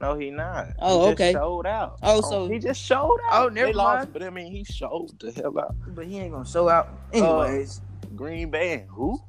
[0.00, 0.68] No, he not.
[0.78, 1.32] Oh, he just okay.
[1.32, 1.98] Showed out.
[2.02, 3.44] Oh, so- he just showed out.
[3.44, 4.12] Oh, never they lost, mind.
[4.14, 5.74] but I mean, he showed the hell out.
[5.88, 6.88] But he ain't gonna show out.
[7.12, 9.20] Anyways, uh, Green Bay and who?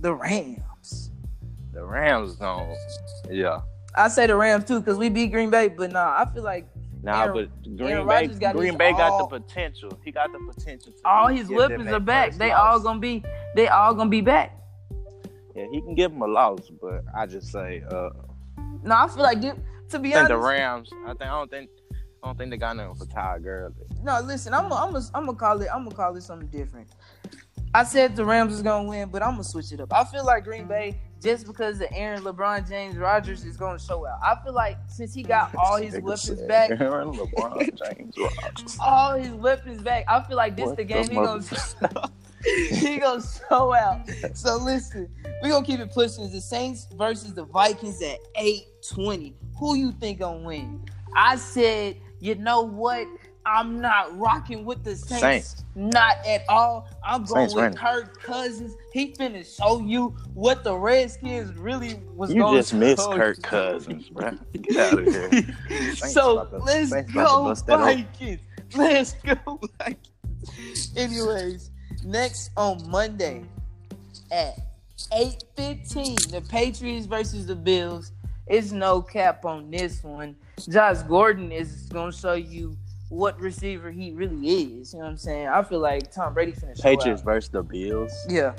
[0.00, 1.10] the Rams.
[1.72, 2.74] The Rams gone.
[3.30, 3.60] Yeah.
[3.94, 6.68] I say the Rams too because we beat Green Bay, but nah, I feel like
[7.02, 9.98] Nah, Aaron- but Green Aaron Bay, got Green his Bay got the potential.
[10.04, 10.92] He got the potential.
[10.92, 12.32] To all his them weapons are back.
[12.34, 12.60] They loss.
[12.60, 14.56] all gonna be they all gonna be back.
[15.54, 18.10] Yeah, he can give them a loss, but I just say, uh,
[18.82, 20.30] No, I feel like dude, to be I think honest.
[20.30, 20.90] the Rams.
[21.04, 21.70] I think I don't think
[22.22, 23.74] I don't think they got nothing for Ty Gurley.
[24.02, 26.48] No, listen, I'm gonna I'm gonna I'm gonna call it I'm gonna call it something
[26.48, 26.88] different.
[27.74, 29.92] I said the Rams is gonna win, but I'm gonna switch it up.
[29.92, 34.06] I feel like Green Bay just because the Aaron LeBron James Rodgers is gonna show
[34.06, 34.20] out.
[34.22, 37.58] I feel like since he got all his weapons back, Aaron LeBron
[37.96, 38.78] James Rodgers.
[38.80, 42.10] all his weapons back, I feel like this What the game the he gonna
[42.70, 44.08] he gonna show out.
[44.34, 45.08] So listen,
[45.42, 46.24] we gonna keep it pushing.
[46.24, 49.34] It's the Saints versus the Vikings at 820.
[49.58, 50.84] Who you think gonna win?
[51.16, 53.06] I said, you know what?
[53.48, 55.20] I'm not rocking with the Saints.
[55.20, 55.64] Saints.
[55.74, 56.88] Not at all.
[57.04, 57.78] I'm going Saints with winning.
[57.78, 58.76] Kirk Cousins.
[58.92, 63.16] He finna show you what the Redskins really was You going just missed show oh,
[63.16, 63.42] Kirk you.
[63.42, 64.32] Cousins, bro.
[64.52, 65.30] Get out of here.
[65.68, 67.54] Saints so to- let's to go.
[67.54, 68.40] Vikings.
[68.76, 70.92] Let's go Vikings.
[70.94, 71.70] Anyways,
[72.04, 73.44] next on Monday
[74.30, 74.58] at
[75.10, 78.12] 8:15, the Patriots versus the Bills.
[78.46, 80.36] It's no cap on this one.
[80.68, 82.76] Josh Gordon is gonna show you
[83.08, 84.48] what receiver he really
[84.80, 84.92] is.
[84.92, 85.48] You know what I'm saying?
[85.48, 86.82] I feel like Tom Brady finished.
[86.82, 88.12] Patriots versus the Bills.
[88.28, 88.54] Yeah.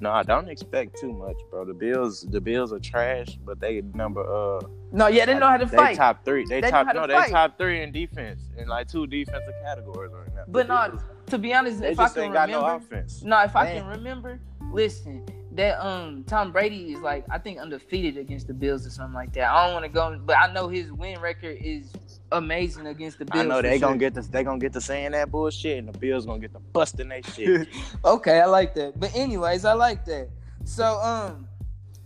[0.00, 1.64] No, I don't expect too much, bro.
[1.64, 4.60] The Bills, the Bills are trash, but they number uh,
[4.92, 5.96] No, yeah, they know how to they fight.
[5.96, 6.44] top three.
[6.46, 7.30] They, They top how to no, they fight.
[7.30, 10.44] top three in defense in like two defensive categories right now.
[10.46, 13.22] But not to be honest, they if I can remember, no offense.
[13.22, 14.40] No, if I can remember,
[14.72, 19.14] listen, that um Tom Brady is like I think undefeated against the Bills or something
[19.14, 19.50] like that.
[19.50, 21.92] I don't want to go, but I know his win record is
[22.32, 23.44] amazing against the Bills.
[23.44, 23.88] I know they sure.
[23.88, 24.26] gonna get this.
[24.26, 27.26] They gonna get to saying that bullshit, and the Bills gonna get to busting that
[27.26, 27.68] shit.
[28.04, 28.98] okay, I like that.
[28.98, 30.28] But anyways, I like that.
[30.64, 31.48] So um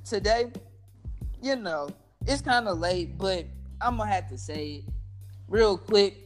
[0.04, 0.52] today,
[1.40, 1.88] you know,
[2.26, 3.46] it's kind of late, but
[3.80, 4.84] I'm gonna have to say it
[5.48, 6.16] real quick.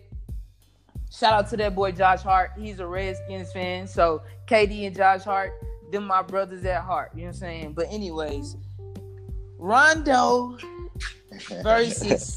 [1.11, 2.53] Shout out to that boy Josh Hart.
[2.59, 3.87] He's a Redskins fan.
[3.87, 5.53] So KD and Josh Hart,
[5.91, 7.13] them my brothers at heart.
[7.15, 7.73] You know what I'm saying?
[7.73, 8.57] But anyways,
[9.59, 10.59] Rondo
[11.63, 12.37] versus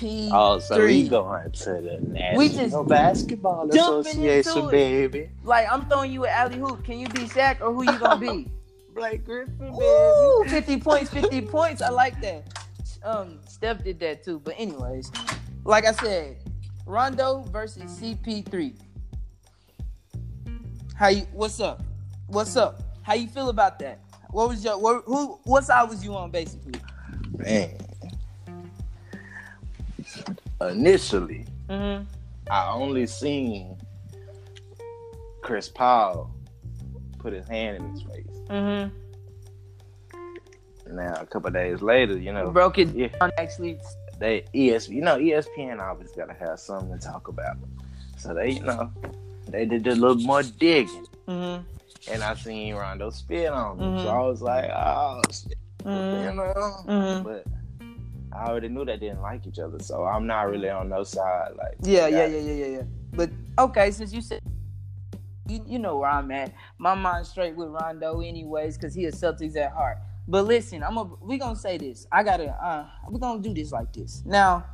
[0.00, 0.30] CP3.
[0.32, 5.30] oh, so we going to the National We just Basketball Association, baby.
[5.44, 6.84] Like I'm throwing you an alley hoop.
[6.84, 8.50] Can you be Shaq or who you gonna be?
[8.94, 9.72] Blake Griffin, baby.
[9.72, 11.80] Ooh, 50 points, 50 points.
[11.80, 12.58] I like that.
[13.02, 14.40] Um, Steph did that too.
[14.40, 15.10] But anyways,
[15.64, 16.38] like I said,
[16.86, 18.74] Rondo versus CP3.
[20.96, 21.22] How you?
[21.32, 21.82] What's up?
[22.26, 22.82] What's up?
[23.02, 24.00] How you feel about that?
[24.30, 24.78] What was your?
[24.78, 25.38] What, who?
[25.44, 26.80] What side was you on, basically?
[27.38, 27.89] Man.
[30.60, 32.04] Initially, Mm-hmm.
[32.50, 33.76] I only seen
[35.40, 36.34] Chris Paul
[37.18, 38.26] put his hand in his face.
[38.48, 38.96] Mm-hmm.
[40.96, 43.06] Now, a couple days later, you know, Broke it yeah.
[43.06, 43.30] down.
[43.38, 43.78] Actually,
[44.18, 47.56] they ES, you know, ESPN always gotta have something to talk about.
[48.18, 48.90] So they, you know,
[49.48, 51.62] they did a little more digging, mm-hmm.
[52.12, 53.94] and I seen Rondo spit on them.
[53.96, 54.02] Mhm.
[54.02, 56.36] So I was like, oh, shit, you Mm-hmm.
[56.36, 56.52] know.
[56.88, 57.22] Mm-hmm.
[57.22, 57.44] But
[58.40, 61.50] I already knew they didn't like each other, so I'm not really on no side.
[61.58, 62.82] Like, Yeah, yeah, yeah, yeah, yeah, yeah.
[63.12, 64.40] But okay, since you said
[65.46, 66.54] you, you know where I'm at.
[66.78, 69.98] My mind's straight with Rondo anyways, cause he a Celtics at heart.
[70.26, 72.06] But listen, I'm a we gonna say this.
[72.10, 74.22] I gotta uh we gonna do this like this.
[74.24, 74.64] Now,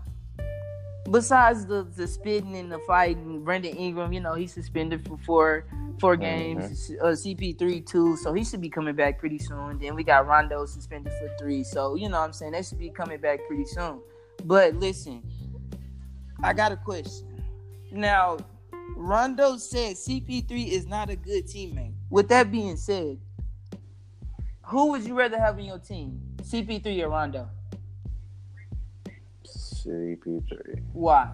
[1.11, 5.67] besides the the spitting and the fighting, Brandon Ingram, you know, he's suspended for four
[6.01, 6.91] four games.
[7.03, 9.79] Uh, CP3 two, so he should be coming back pretty soon.
[9.79, 11.65] Then we got Rondo suspended for three.
[11.65, 12.53] So, you know what I'm saying?
[12.53, 14.01] They should be coming back pretty soon.
[14.45, 15.23] But listen,
[16.43, 17.43] I got a question.
[17.91, 18.39] Now,
[18.97, 21.95] Rondo said CP3 is not a good teammate.
[22.11, 23.19] With that being said,
[24.63, 26.21] who would you rather have in your team?
[26.43, 27.49] CP3 or Rondo?
[29.87, 30.83] CP3.
[30.93, 31.31] Why?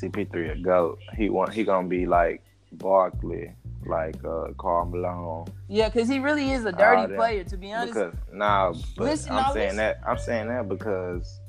[0.00, 0.98] CP3 a goat.
[1.16, 3.52] He want he gonna be like Barkley,
[3.86, 5.46] like uh Karl Malone.
[5.68, 7.94] Yeah, because he really is a dirty player, to be honest.
[7.94, 9.76] Because nah, but Listen, I'm saying listen.
[9.78, 11.40] that I'm saying that because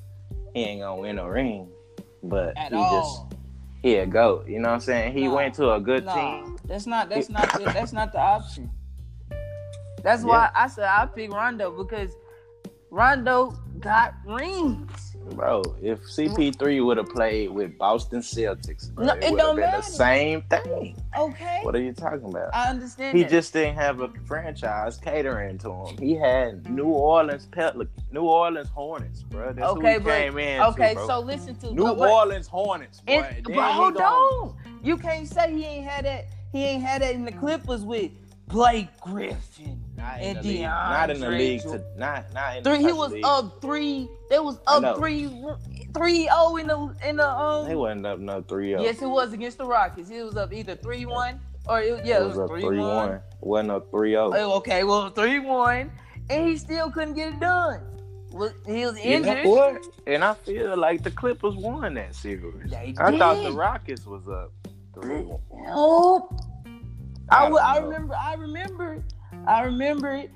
[0.53, 1.69] he ain't gonna win a ring,
[2.23, 3.29] but At he all.
[3.29, 3.39] just
[3.81, 4.47] he a goat.
[4.47, 5.13] You know what I'm saying?
[5.17, 6.58] He Nah, went to a good Nah, team.
[6.65, 8.69] that's not that's not the, that's not the option.
[10.03, 12.15] That's why I said I pick Rondo because
[12.91, 15.14] Rondo got rings.
[15.31, 16.85] Bro, if CP3 mm.
[16.85, 19.81] would have played with Boston Celtics, bro, No, it, it would have don't been the
[19.81, 21.01] same thing.
[21.17, 21.59] Okay.
[21.63, 22.53] What are you talking about?
[22.53, 23.31] I understand He that.
[23.31, 25.97] just didn't have a franchise catering to him.
[25.97, 29.53] He had New Orleans Pelicans, New Orleans Hornets, bro.
[29.53, 30.61] That's okay, who he but came in.
[30.61, 33.25] okay, to, so listen to New Orleans Hornets, bro.
[33.43, 36.25] But hold on, you can't say he ain't had that.
[36.51, 38.11] He ain't had that in the Clippers with
[38.47, 39.84] Blake Griffin.
[39.97, 40.62] Not in and the league.
[40.62, 41.62] Not in the league.
[41.63, 43.25] To, not not in the Three, he was league.
[43.25, 44.08] up three.
[44.29, 45.29] They was up three,
[45.93, 47.67] three zero in the in the um.
[47.67, 48.81] They wasn't up no three zero.
[48.81, 50.10] Yes, it was against the Rockets.
[50.10, 53.10] It was up either three one or it, yeah, it was up three three one.
[53.10, 53.21] one.
[53.41, 54.31] Wasn't up three zero.
[54.36, 55.91] Oh, okay, well three one,
[56.29, 57.81] and he still couldn't get it done.
[58.31, 59.81] He was You know injured.
[60.08, 62.73] And I feel like the Clippers won that series.
[62.73, 63.51] I thought the.
[63.51, 64.51] Rockets was up
[64.93, 65.39] three one.
[65.69, 66.29] Oh,
[67.29, 67.89] I, I wa- I don't know.
[67.89, 68.15] remember.
[68.15, 69.03] I remember.
[69.47, 70.31] I remember it.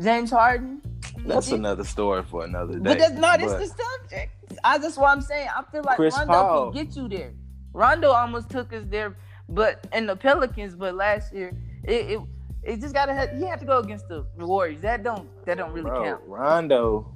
[0.00, 0.82] James Harden.
[1.26, 2.80] That's did- another story for another day.
[2.80, 3.40] But that's not.
[3.40, 4.32] It's the subject.
[4.62, 5.48] I that's what I'm saying.
[5.56, 6.72] I feel like Chris Rondo Paul.
[6.72, 7.32] can get you there.
[7.72, 9.16] Rondo almost took us there,
[9.48, 10.74] but in the Pelicans.
[10.74, 11.52] But last year,
[11.84, 12.20] it it,
[12.62, 13.14] it just gotta.
[13.14, 14.80] Have, he had to go against the Warriors.
[14.82, 15.28] That don't.
[15.46, 16.22] That don't really bro, count.
[16.26, 17.06] Rondo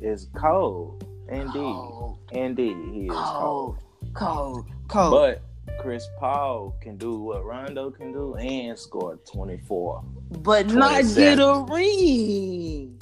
[0.00, 1.04] is cold.
[1.30, 1.52] Indeed.
[1.52, 3.78] Cold, Indeed, he is cold.
[4.14, 5.10] cold, cold, cold.
[5.12, 5.42] But
[5.78, 10.04] Chris Paul can do what Rondo can do and score 24.
[10.40, 13.00] but not get a ring.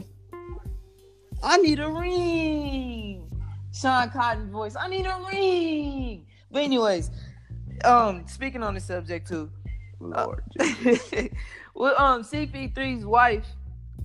[1.43, 3.31] I need a ring.
[3.73, 4.75] Sean Cotton voice.
[4.79, 6.27] I need a ring.
[6.51, 7.11] But anyways,
[7.85, 9.51] um, speaking on the subject too.
[10.01, 10.43] Lord.
[11.75, 13.47] well, um, CP3's wife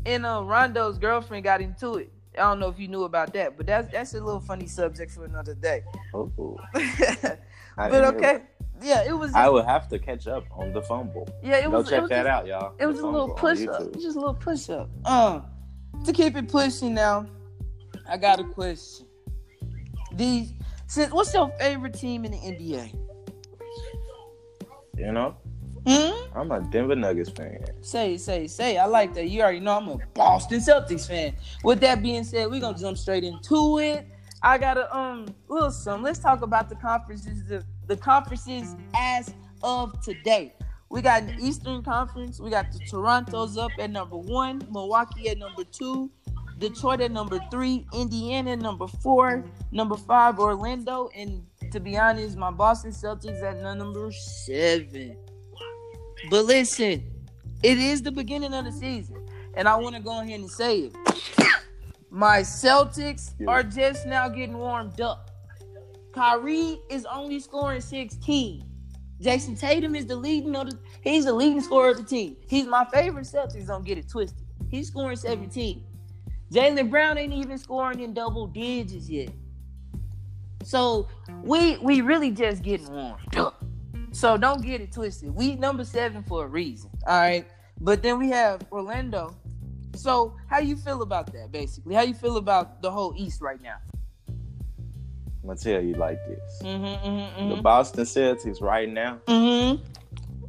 [0.05, 2.11] and uh, Rondo's girlfriend got into it.
[2.35, 5.11] I don't know if you knew about that, but that's that's a little funny subject
[5.11, 5.83] for another day.
[6.13, 6.57] Oh,
[7.81, 8.41] I hear okay,
[8.81, 9.33] yeah, it was.
[9.33, 11.27] I would have to catch up on the fumble.
[11.43, 11.87] yeah, it Go was.
[11.87, 12.73] it check was that just- out, y'all.
[12.79, 13.93] It was a little push up.
[13.93, 14.89] Just a little push up.
[15.05, 15.45] Um,
[16.05, 17.25] to keep it pushing now,
[18.09, 19.07] I got a question.
[20.13, 20.53] These,
[20.87, 22.93] since what's your favorite team in the NBA?
[24.97, 25.35] You know,
[25.87, 26.37] Hmm?
[26.37, 27.63] I'm a Denver Nuggets fan.
[27.81, 28.77] Say, say, say.
[28.77, 29.29] I like that.
[29.29, 31.33] You already know I'm a Boston Celtics fan.
[31.63, 34.05] With that being said, we're gonna jump straight into it.
[34.43, 36.01] I got a um little some.
[36.01, 37.43] Let's talk about the conferences.
[37.47, 40.53] The, the conferences as of today.
[40.89, 42.39] We got the Eastern Conference.
[42.39, 46.11] We got the Toronto's up at number one, Milwaukee at number two,
[46.57, 52.51] Detroit at number three, Indiana number four, number five, Orlando, and to be honest, my
[52.51, 55.15] Boston Celtics at number seven.
[56.29, 57.09] But listen,
[57.63, 59.25] it is the beginning of the season,
[59.55, 61.40] and I want to go ahead and say it.
[62.11, 63.47] My Celtics Yeah.
[63.47, 65.31] are just now getting warmed up.
[66.13, 68.65] Kyrie is only scoring 16.
[69.21, 72.35] Jayson Tatum is the leading of the he's the leading scorer of the team.
[72.49, 74.45] He's my favorite Celtics, don't get it twisted.
[74.69, 75.83] He's scoring 17.
[76.51, 79.29] Jaylen Brown ain't even scoring in double digits yet.
[80.63, 81.07] So
[81.43, 83.63] we we really just getting warmed up.
[84.11, 85.33] So don't get it twisted.
[85.33, 86.89] We number seven for a reason.
[87.07, 87.47] All right.
[87.79, 89.35] But then we have Orlando.
[89.95, 91.95] So how you feel about that basically?
[91.95, 93.75] How you feel about the whole East right now?
[94.29, 99.81] I'm gonna tell you like this: Mm-hmm, mm-hmm, the Boston Celtics right now mm-hmm.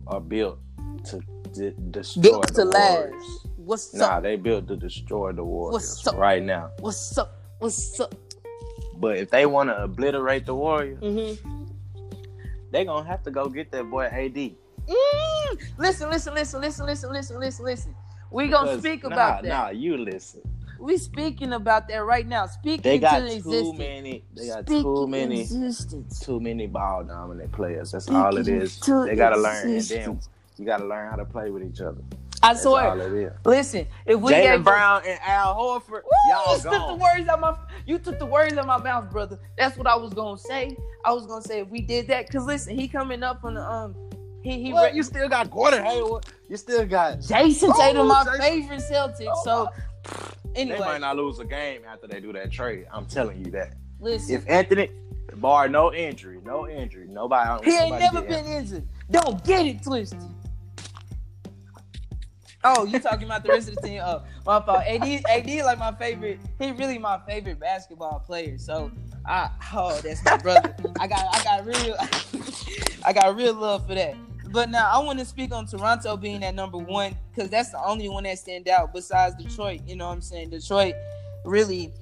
[0.07, 0.59] are built
[1.07, 1.21] to
[1.53, 2.93] de- destroy Built the to last.
[3.11, 3.47] Warriors.
[3.57, 4.23] What's Nah, up?
[4.23, 6.17] they built to destroy the Warriors What's up?
[6.17, 6.71] right now.
[6.81, 7.41] What's up?
[7.59, 8.15] What's up?
[8.97, 11.73] But if they want to obliterate the Warriors, Mm-hmm.
[12.71, 14.35] they gonna have to go get that boy AD.
[14.35, 15.59] Mm.
[15.79, 17.95] Listen, listen, listen, listen, listen, listen, listen, listen.
[18.33, 19.49] We gonna speak nah, about that.
[19.49, 20.41] Nah, you listen.
[20.79, 22.47] We speaking about that right now.
[22.47, 23.79] Speaking They got into too existence.
[23.79, 24.25] many.
[24.35, 25.41] They got Speak too many.
[25.43, 26.21] Existence.
[26.21, 27.93] Too many ball dominant players.
[27.93, 28.81] That's Speak all it is.
[28.81, 30.21] They gotta learn, and then
[30.59, 32.01] you gotta learn how to play with each other.
[32.43, 32.99] I That's all swear.
[32.99, 33.33] it is.
[33.45, 37.29] Listen, if we gave Jaylen Brown and Al Horford, Woo, y'all you took the words
[37.29, 39.39] out my you took the words out my mouth, brother.
[39.57, 40.77] That's what I was gonna say.
[41.05, 43.63] I was gonna say if we did that, cause listen, he coming up on the
[43.63, 43.95] um
[44.43, 46.27] he he Well, re- you still got Gordon Hayward.
[46.49, 47.19] You still got.
[47.19, 49.29] Jayson Oh, Tatum, my Jason- favorite Celtic.
[49.31, 49.69] Oh, so
[50.55, 52.87] anyway, They might not lose a game after they do that trade.
[52.93, 53.75] I'm telling you that.
[54.01, 54.35] listen.
[54.35, 54.91] If Anthony,
[55.37, 57.71] bar no injury, no injury, nobody.
[57.71, 58.87] He ain't never been injured.
[59.11, 60.19] Don't get it twisted.
[62.65, 64.01] Oh, you talking about the rest of the team?
[64.05, 64.83] Oh, my fault.
[64.87, 66.39] AD, AD, like my favorite.
[66.61, 68.57] He really my favorite basketball player.
[68.57, 68.93] So,
[69.27, 70.75] I oh, that's my brother.
[71.01, 71.97] I got, I got real,
[73.05, 74.15] I got real love for that.
[74.53, 77.83] But now I want to speak on Toronto being at number one because that's the
[77.85, 79.81] only one that stand out besides Detroit.
[79.87, 80.51] You know what I'm saying?
[80.51, 80.95] Detroit
[81.45, 81.93] really.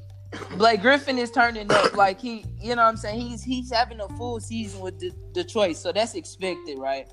[0.57, 3.21] Blake Griffin is turning up like he, you know what I'm saying?
[3.21, 7.09] He's he's having a full season with De- Detroit, so that's expected, right?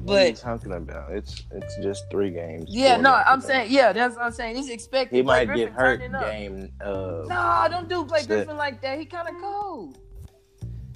[0.00, 1.10] What are you But talking about?
[1.12, 2.64] It's it's just three games.
[2.68, 3.52] yeah, no, I'm today.
[3.52, 4.56] saying yeah, that's what I'm saying.
[4.56, 5.14] He's expected.
[5.16, 6.72] he Blake might get hurt game.
[6.80, 8.28] Uh, Nah, don't do Blake Shit.
[8.28, 8.98] Griffin like that.
[8.98, 9.98] He kind of cold.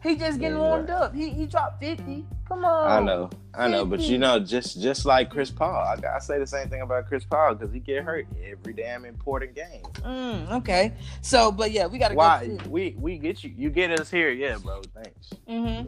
[0.02, 0.68] He just getting Yeah.
[0.68, 1.14] warmed up.
[1.14, 2.26] He he dropped 50.
[2.48, 2.90] Come on.
[2.90, 6.38] I know, I know, but you know, just just like Chris Paul, I, I say
[6.38, 9.82] the same thing about Chris Paul because he get hurt every damn important game.
[10.00, 10.92] Mm, okay.
[11.22, 12.56] So, but yeah, we gotta Why go.
[12.58, 14.82] To, we we get you, you get us here, yeah, bro.
[14.94, 15.82] Thanks, hmm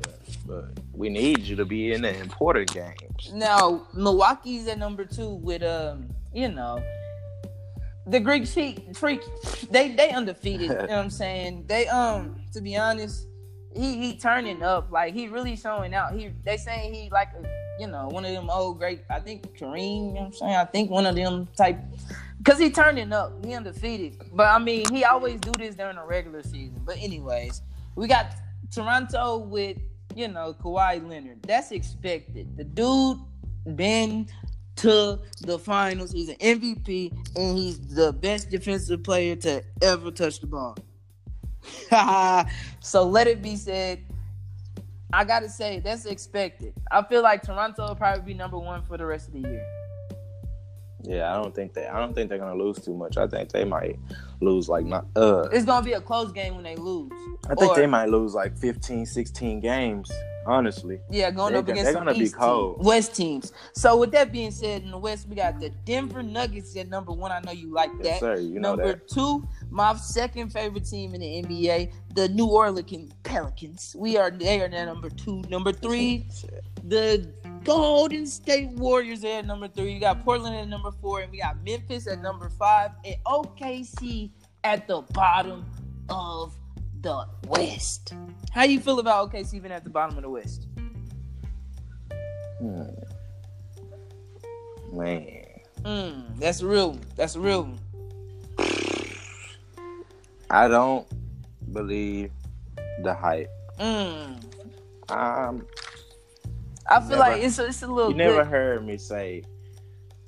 [0.46, 3.32] but we need you to be in the important games.
[3.34, 6.82] Now Milwaukee's at number two with um, you know,
[8.06, 9.20] the Greek freak, freak
[9.70, 10.60] they they undefeated.
[10.62, 11.64] you know what I'm saying?
[11.66, 13.26] They um, to be honest,
[13.74, 16.14] he he turning up like he really showing out.
[16.14, 19.02] He they saying he like a, you know one of them old great.
[19.10, 20.08] I think Kareem.
[20.08, 20.54] You know what I'm saying?
[20.54, 21.78] I think one of them type.
[22.44, 24.22] Cause he turning up, he undefeated.
[24.32, 26.82] But I mean, he always do this during the regular season.
[26.84, 27.62] But anyways,
[27.96, 28.34] we got
[28.70, 29.78] Toronto with
[30.14, 31.42] you know Kawhi Leonard.
[31.42, 32.56] That's expected.
[32.56, 33.18] The dude
[33.76, 34.28] been
[34.76, 36.12] to the finals.
[36.12, 40.76] He's an MVP and he's the best defensive player to ever touch the ball.
[42.80, 44.00] so let it be said.
[45.12, 46.74] I gotta say that's expected.
[46.90, 49.64] I feel like Toronto will probably be number one for the rest of the year.
[51.02, 51.86] Yeah, I don't think they.
[51.86, 53.16] I don't think they're gonna lose too much.
[53.16, 53.98] I think they might
[54.40, 55.06] lose like not.
[55.14, 57.12] Uh, It's gonna be a close game when they lose.
[57.48, 60.10] I think or- they might lose like 15, 16 games.
[60.46, 62.76] Honestly, Yeah, going They up against they some gonna be East cold.
[62.76, 63.52] team- West teams.
[63.74, 67.12] So with that being said, in the West we got the Denver Nuggets at number
[67.12, 67.32] one.
[67.32, 68.20] I know you like yes, that.
[68.20, 68.40] sir.
[68.40, 69.08] You know number that.
[69.08, 73.94] two, my second favorite team in the NBA, the New Orleans Pelicans.
[73.98, 75.42] We are they are at number two.
[75.48, 76.26] Number three,
[76.84, 77.26] the
[77.64, 79.92] Golden State Warriors are at number three.
[79.92, 84.30] You got Portland at number four, and we got Memphis at number five, and OKC
[84.64, 85.64] at the bottom
[86.08, 86.54] of
[87.04, 88.14] the West.
[88.50, 90.66] How you feel about OKC being at the bottom of the West?
[92.58, 92.84] Hmm.
[94.92, 95.40] Man,
[95.82, 96.98] Mm, that's real.
[97.14, 97.74] That's real.
[100.50, 101.06] I don't
[101.72, 102.30] believe
[103.02, 103.50] the hype.
[103.78, 104.42] Mm.
[105.10, 105.66] Um,
[106.86, 108.12] I feel Never- like it's a, it's a little.
[108.12, 108.46] you never good.
[108.46, 109.42] heard me say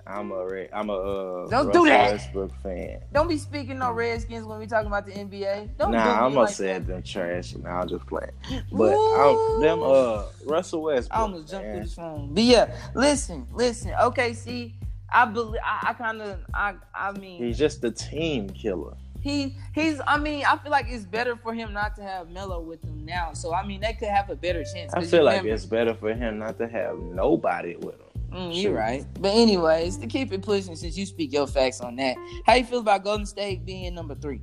[0.06, 2.12] I'm a Re- I'm a uh, Don't do Russell that.
[2.12, 3.00] Westbrook fan.
[3.12, 5.76] Don't be speaking no Redskins when we talking about the NBA.
[5.78, 7.54] Don't nah, I'm gonna like say them trash.
[7.56, 8.30] Nah, I'll just playing.
[8.70, 11.18] But I'm, them uh Russell Westbrook.
[11.18, 12.34] I almost jumped through this phone.
[12.34, 13.92] But yeah, listen, listen.
[14.00, 14.76] Okay, see,
[15.10, 18.94] I believe I, I kind of I I mean He's just a team killer.
[19.20, 22.60] he he's I mean I feel like it's better for him not to have Melo
[22.60, 23.32] with him now.
[23.32, 24.94] So I mean they could have a better chance.
[24.94, 28.05] I feel like remember- it's better for him not to have nobody with him.
[28.36, 29.04] Mm, you're right.
[29.20, 32.64] But anyways, to keep it pushing, since you speak your facts on that, how you
[32.64, 34.40] feel about Golden State being number three?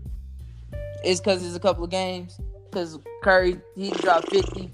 [1.04, 2.40] It's because it's a couple of games.
[2.72, 4.72] Because Curry he dropped fifty.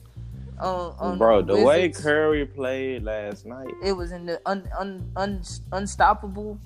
[0.62, 5.10] On, on Bro, the way Curry played last night, it was in the un, un,
[5.16, 6.60] un, unstoppable.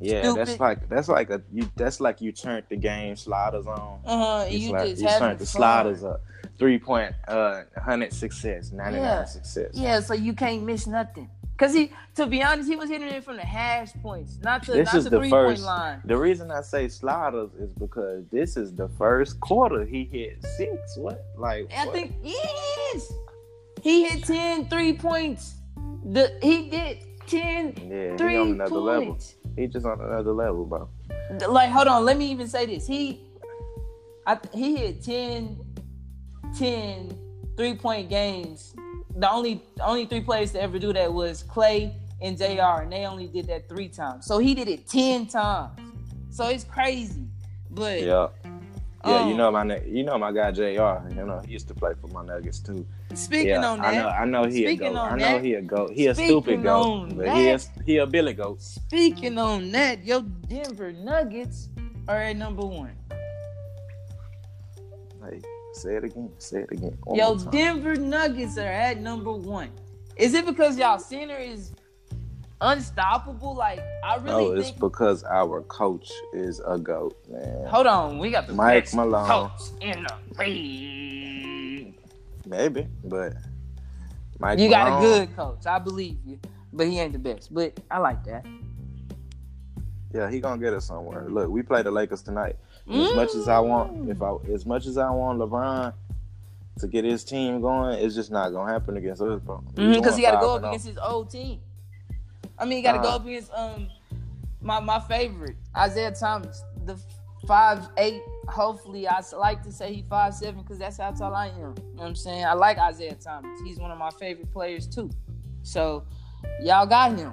[0.00, 0.46] yeah, Stupid.
[0.46, 4.00] that's like that's like a you that's like you turned the game sliders on.
[4.04, 4.46] Uh huh.
[4.50, 5.60] You, You just you turned the fun.
[5.60, 6.22] sliders up.
[6.58, 9.24] Three point uh hundred success, ninety nine Yeah.
[9.24, 9.70] success.
[9.74, 11.28] Yeah, so you can't miss nothing.
[11.56, 14.72] Cause he, to be honest, he was hitting it from the hash points, not to
[14.72, 16.00] This not is the the three point first- line.
[16.04, 20.96] The reason I say sliders is because this is the first quarter he hit six.
[20.96, 21.24] What?
[21.38, 21.94] Like I what?
[21.94, 23.12] think yes,
[23.82, 25.54] he hit 10 three points.
[26.06, 27.88] The he did 10
[28.18, 29.06] yeah, he on another level.
[29.10, 29.36] points.
[29.56, 30.88] He just on another level, bro.
[31.48, 32.86] Like, hold on, let me even say this.
[32.86, 33.22] He,
[34.26, 35.56] I he hit 10,
[36.58, 37.18] 10
[37.56, 38.74] three point games.
[39.16, 42.82] The only only three players to ever do that was Clay and J.R.
[42.82, 44.26] and they only did that three times.
[44.26, 45.78] So he did it ten times.
[46.30, 47.26] So it's crazy.
[47.70, 48.28] But Yeah.
[49.06, 51.06] Yeah, you um, know my you know my guy J.R.
[51.10, 52.86] You know he used to play for my Nuggets too.
[53.12, 54.96] speaking yeah, on I know that, I know he a goat.
[54.96, 55.90] I know that- he a goat.
[55.92, 58.62] He a stupid goat, but he that- is he a Billy goat.
[58.62, 61.68] speaking on that, your Denver Nuggets
[62.08, 62.96] are at number one.
[65.22, 65.42] Hey,
[65.74, 66.30] say it again.
[66.38, 66.96] Say it again.
[67.04, 67.36] One Yo.
[67.36, 69.70] Denver Nuggets are at number one.
[70.16, 71.72] Is it because y'all center is
[72.60, 73.54] unstoppable?
[73.54, 74.80] Like I really no, it's think.
[74.80, 77.66] because our coach is a goat, man.
[77.66, 79.26] Hold on, we got the Mike best Malone.
[79.26, 81.98] coach in the league.
[82.46, 83.34] Maybe, but
[84.38, 86.38] Mike You got a good coach, I believe you,
[86.72, 87.52] but he ain't the best.
[87.52, 88.46] But I like that.
[90.12, 91.28] Yeah, he gonna get us somewhere.
[91.28, 92.56] Look, we play the Lakers tonight.
[92.86, 95.92] And As much as I want, if I as much as I want LeBron
[96.80, 99.58] to get his team going, it's just not gonna happen against us, bro.
[99.74, 99.78] Because
[100.14, 100.68] Mm-hmm, he got to go up oh.
[100.68, 101.60] against his old team.
[102.58, 103.16] I mean, he got to go Uh.
[103.16, 103.88] up against um
[104.60, 106.98] my my favorite Isaiah Thomas, the
[107.46, 108.22] five eight.
[108.48, 111.54] Hopefully, I like to say he five seven because that's how tall I am.
[111.56, 112.44] You know what I'm saying?
[112.44, 113.58] I like Isaiah Thomas.
[113.64, 115.08] He's one of my favorite players too.
[115.62, 116.04] So
[116.62, 117.32] y'all got him.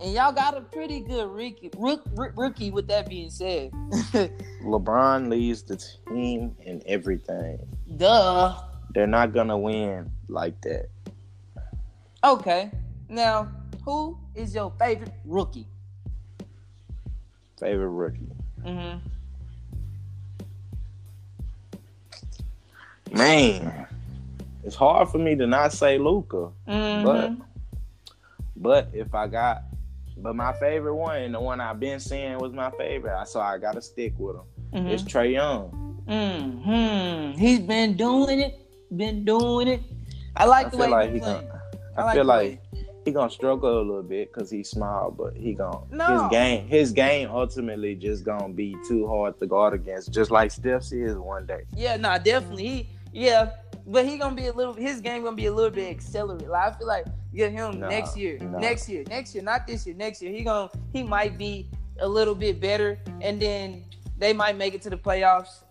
[0.00, 1.70] And y'all got a pretty good rookie.
[1.76, 2.70] Rook, rook, rookie.
[2.70, 3.70] With that being said,
[4.64, 5.76] LeBron leads the
[6.08, 7.58] team in everything.
[7.96, 8.54] duh.
[8.94, 10.88] They're not gonna win like that.
[12.24, 12.70] Okay.
[13.08, 13.48] Now,
[13.84, 15.68] who is your favorite rookie?
[17.58, 18.32] Favorite rookie.
[18.64, 18.98] Mm-hmm.
[23.16, 23.86] Man,
[24.64, 27.04] it's hard for me to not say Luka, Mm-hmm.
[27.04, 27.32] but
[28.56, 29.62] but if I got,
[30.22, 33.58] but my favorite one and the one I've been seeing, was my favorite, so I
[33.58, 34.42] gotta stick with him.
[34.74, 34.86] Mm-hmm.
[34.88, 35.70] It's Trae Young.
[36.06, 38.60] hmm He's been doing it.
[38.96, 39.82] Been doing it.
[40.36, 41.46] I like I the way like he he playing.
[41.46, 41.62] gonna.
[41.96, 42.62] I I, like feel like
[43.04, 46.06] he gonna struggle a little bit because he's small, but he gonna No.
[46.06, 50.50] his game his game ultimately just gonna be too hard to guard against, just like
[50.50, 51.62] Steph's is one day.
[51.74, 52.66] Yeah, nah, definitely.
[52.66, 53.50] He, yeah,
[53.90, 54.72] but he gonna be a little.
[54.72, 56.48] His game gonna be a little bit accelerated.
[56.48, 58.58] Like I feel like get him Nah, next year, nah.
[58.58, 60.30] next year, next year, not this year, next year.
[60.32, 61.68] He gonna he might be
[61.98, 63.84] a little bit better, and then
[64.16, 65.64] they might make it to the playoffs.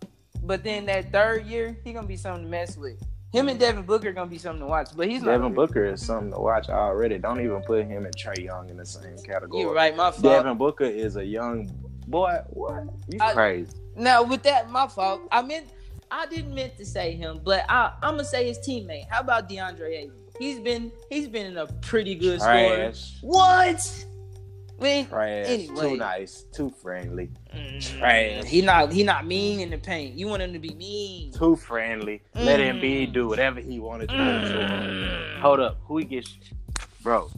[0.44, 3.02] But then that third year, he gonna be something to mess with.
[3.32, 4.90] Him and Devin Booker gonna be something to watch.
[4.96, 5.32] But he's not.
[5.32, 7.20] Devin Booker is something to watch already.
[7.20, 9.62] Don't even put him and Trae Young in the same category.
[9.62, 10.24] You're right, my fault.
[10.24, 11.70] Devin Booker is a young
[12.08, 12.40] boy.
[12.50, 12.86] What?
[13.08, 13.72] You crazy?
[13.96, 15.22] Now with that, my fault.
[15.32, 15.68] I meant
[16.12, 19.08] I didn't meant to say him, but I, I'm gonna say his teammate.
[19.10, 20.14] How about DeAndre Ayton?
[20.40, 22.92] He's been he's been in a pretty good score.
[23.22, 24.06] What?
[24.80, 25.46] Trash.
[25.48, 25.90] Anyway.
[25.90, 26.46] Too nice.
[26.54, 27.30] Too friendly.
[27.54, 28.46] mm, Trash.
[28.46, 30.16] He not he not mean in the paint.
[30.16, 31.34] You want him to be mean.
[31.34, 32.22] Too friendly.
[32.34, 33.14] Let him be Mm.
[33.14, 35.42] do whatever he wanted to do.
[35.42, 35.78] Hold up.
[35.86, 36.34] Who he gets?
[37.04, 37.30] Bro,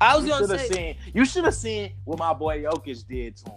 [0.00, 0.96] I was you gonna say seen.
[1.14, 3.56] You should have seen what my boy Jokic did to him.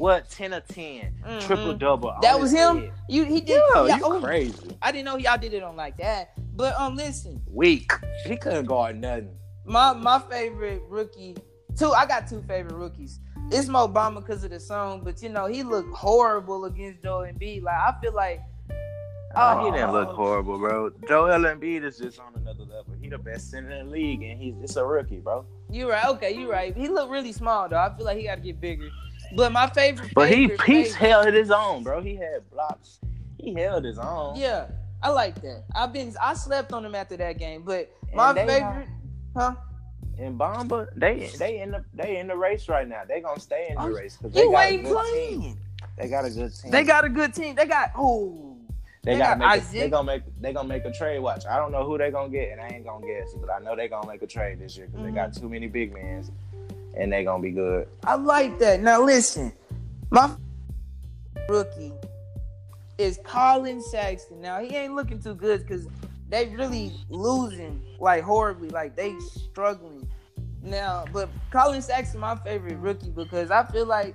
[0.00, 1.40] What ten or 10 Mhm.
[1.42, 2.14] triple double.
[2.22, 2.90] that was him.
[3.06, 3.60] You he did.
[3.74, 4.74] Yeah, yeah, you oh, crazy.
[4.80, 6.32] I didn't know y'all did it on like that.
[6.56, 7.92] But um, listen, Weak.
[8.24, 9.36] He couldn't guard nothing.
[9.66, 11.36] my my favorite rookie.
[11.76, 13.20] Two, I got two favorite rookies.
[13.52, 17.26] It's Mo Bamba because of the song, but you know he looked horrible against Joel
[17.30, 17.62] Embiid.
[17.62, 18.40] Like I feel like,
[19.36, 20.92] Oh, he didn't look horrible, bro.
[21.08, 22.94] Joel Embiid is just on another level.
[23.02, 25.44] He the best center in the league, and he's it's a rookie, bro.
[25.70, 26.06] you right.
[26.06, 26.74] Okay, you right.
[26.74, 27.76] He looked really small though.
[27.76, 28.88] I feel like he got to get bigger.
[29.36, 32.00] But my favorite, But he favorite- held his own, bro.
[32.02, 32.98] He had blocks.
[33.38, 34.36] He held his own.
[34.36, 34.66] Yeah,
[35.02, 35.64] I like that.
[35.74, 38.88] I've been I slept on him after that game, but And my favorite,
[39.36, 39.54] huh?
[40.18, 43.02] And Bamba, they they in the they in the race right now.
[43.08, 45.40] They gonna stay in the Oh, race because they You got a good playing.
[45.40, 45.58] team.
[45.96, 46.70] They got a good team.
[46.70, 47.54] They got a good team.
[47.54, 48.56] They got oh,
[49.02, 51.20] they, they got make a, they gonna make they gonna make a trade.
[51.20, 53.60] Watch, I don't know who they gonna get, and I ain't gonna guess, but I
[53.60, 55.40] know they gonna make a trade this year because they got Mm-hmm.
[55.40, 56.24] too many big men,
[56.96, 57.88] and they gonna be good.
[58.04, 58.80] I like that.
[58.80, 59.52] Now listen,
[60.10, 60.34] my
[61.48, 61.92] rookie
[62.98, 64.40] is Collin Sexton.
[64.40, 65.88] Now he ain't looking too good because
[66.28, 70.08] they really losing like horribly, like they struggling.
[70.62, 74.14] Now, but Collin Sexton my favorite rookie because I feel like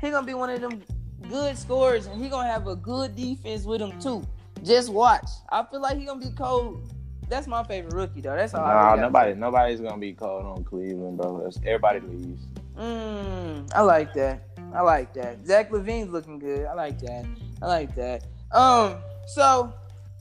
[0.00, 0.82] he gonna be one of them
[1.28, 4.22] good scorers and he gonna have a good defense with him too.
[4.62, 5.28] Just watch.
[5.50, 6.92] I feel like he gonna be cold.
[7.30, 8.34] That's my favorite rookie though.
[8.34, 8.66] That's all.
[8.66, 11.42] Nah, nobody nobody's gonna be called on Cleveland, bro.
[11.44, 12.42] That's, everybody leaves.
[12.76, 14.48] Mm, I like that.
[14.74, 15.46] I like that.
[15.46, 16.66] Zach LaVine's looking good.
[16.66, 17.24] I like that.
[17.62, 18.24] I like that.
[18.50, 19.72] Um, so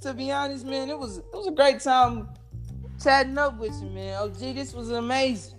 [0.01, 2.29] to be honest, man, it was it was a great time
[3.03, 4.17] chatting up with you, man.
[4.19, 5.57] Oh, gee, this was amazing.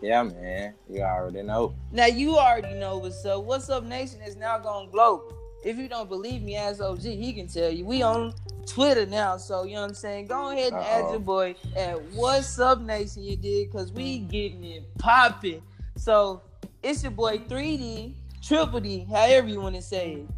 [0.00, 0.74] Yeah, man.
[0.88, 1.74] You already know.
[1.90, 3.42] Now you already know what's up.
[3.42, 5.36] What's up, Nation is now going global.
[5.62, 7.00] If you don't believe me, as OG.
[7.00, 7.84] He can tell you.
[7.84, 8.32] We on
[8.66, 10.26] Twitter now, so you know what I'm saying.
[10.26, 11.10] Go ahead and add Uh-oh.
[11.12, 13.22] your boy at What's Up Nation.
[13.22, 15.62] You did, cause we getting it popping.
[15.96, 16.42] So
[16.82, 20.28] it's your boy 3D, Triple D, however you want to say it,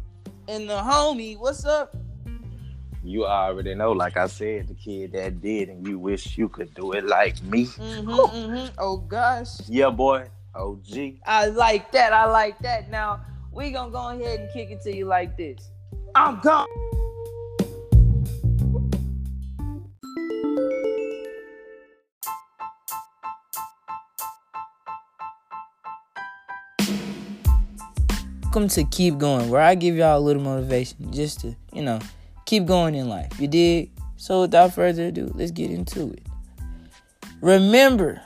[0.49, 1.37] and the homie.
[1.37, 1.95] What's up?
[3.01, 3.91] You already know.
[3.91, 7.41] Like I said, the kid that did, and you wish you could do it like
[7.43, 7.65] me.
[7.65, 8.75] Mm-hmm, mm-hmm.
[8.77, 9.59] Oh gosh.
[9.67, 10.27] Yeah, boy.
[10.55, 11.15] OG.
[11.25, 12.13] I like that.
[12.13, 12.89] I like that.
[12.89, 13.21] Now
[13.53, 15.69] we gonna go ahead and kick it to you like this.
[16.15, 16.65] I'm gone.
[28.43, 31.99] Welcome to Keep Going, where I give y'all a little motivation just to, you know,
[32.45, 33.39] keep going in life.
[33.39, 33.91] You dig?
[34.17, 36.25] So without further ado, let's get into it.
[37.41, 38.21] Remember,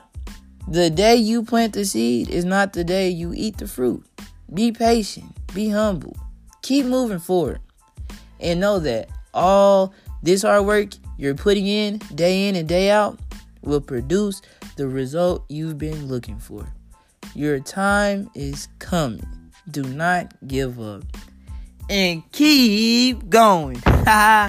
[0.68, 4.06] the day you plant the seed is not the day you eat the fruit.
[4.54, 6.16] Be patient, be humble,
[6.62, 7.60] keep moving forward,
[8.40, 9.94] and know that all
[10.24, 13.20] this hard work you're putting in day in and day out
[13.62, 14.42] will produce
[14.78, 16.66] the result you've been looking for.
[17.36, 19.26] Your time is coming.
[19.70, 21.04] Do not give up
[21.90, 23.82] and keep going.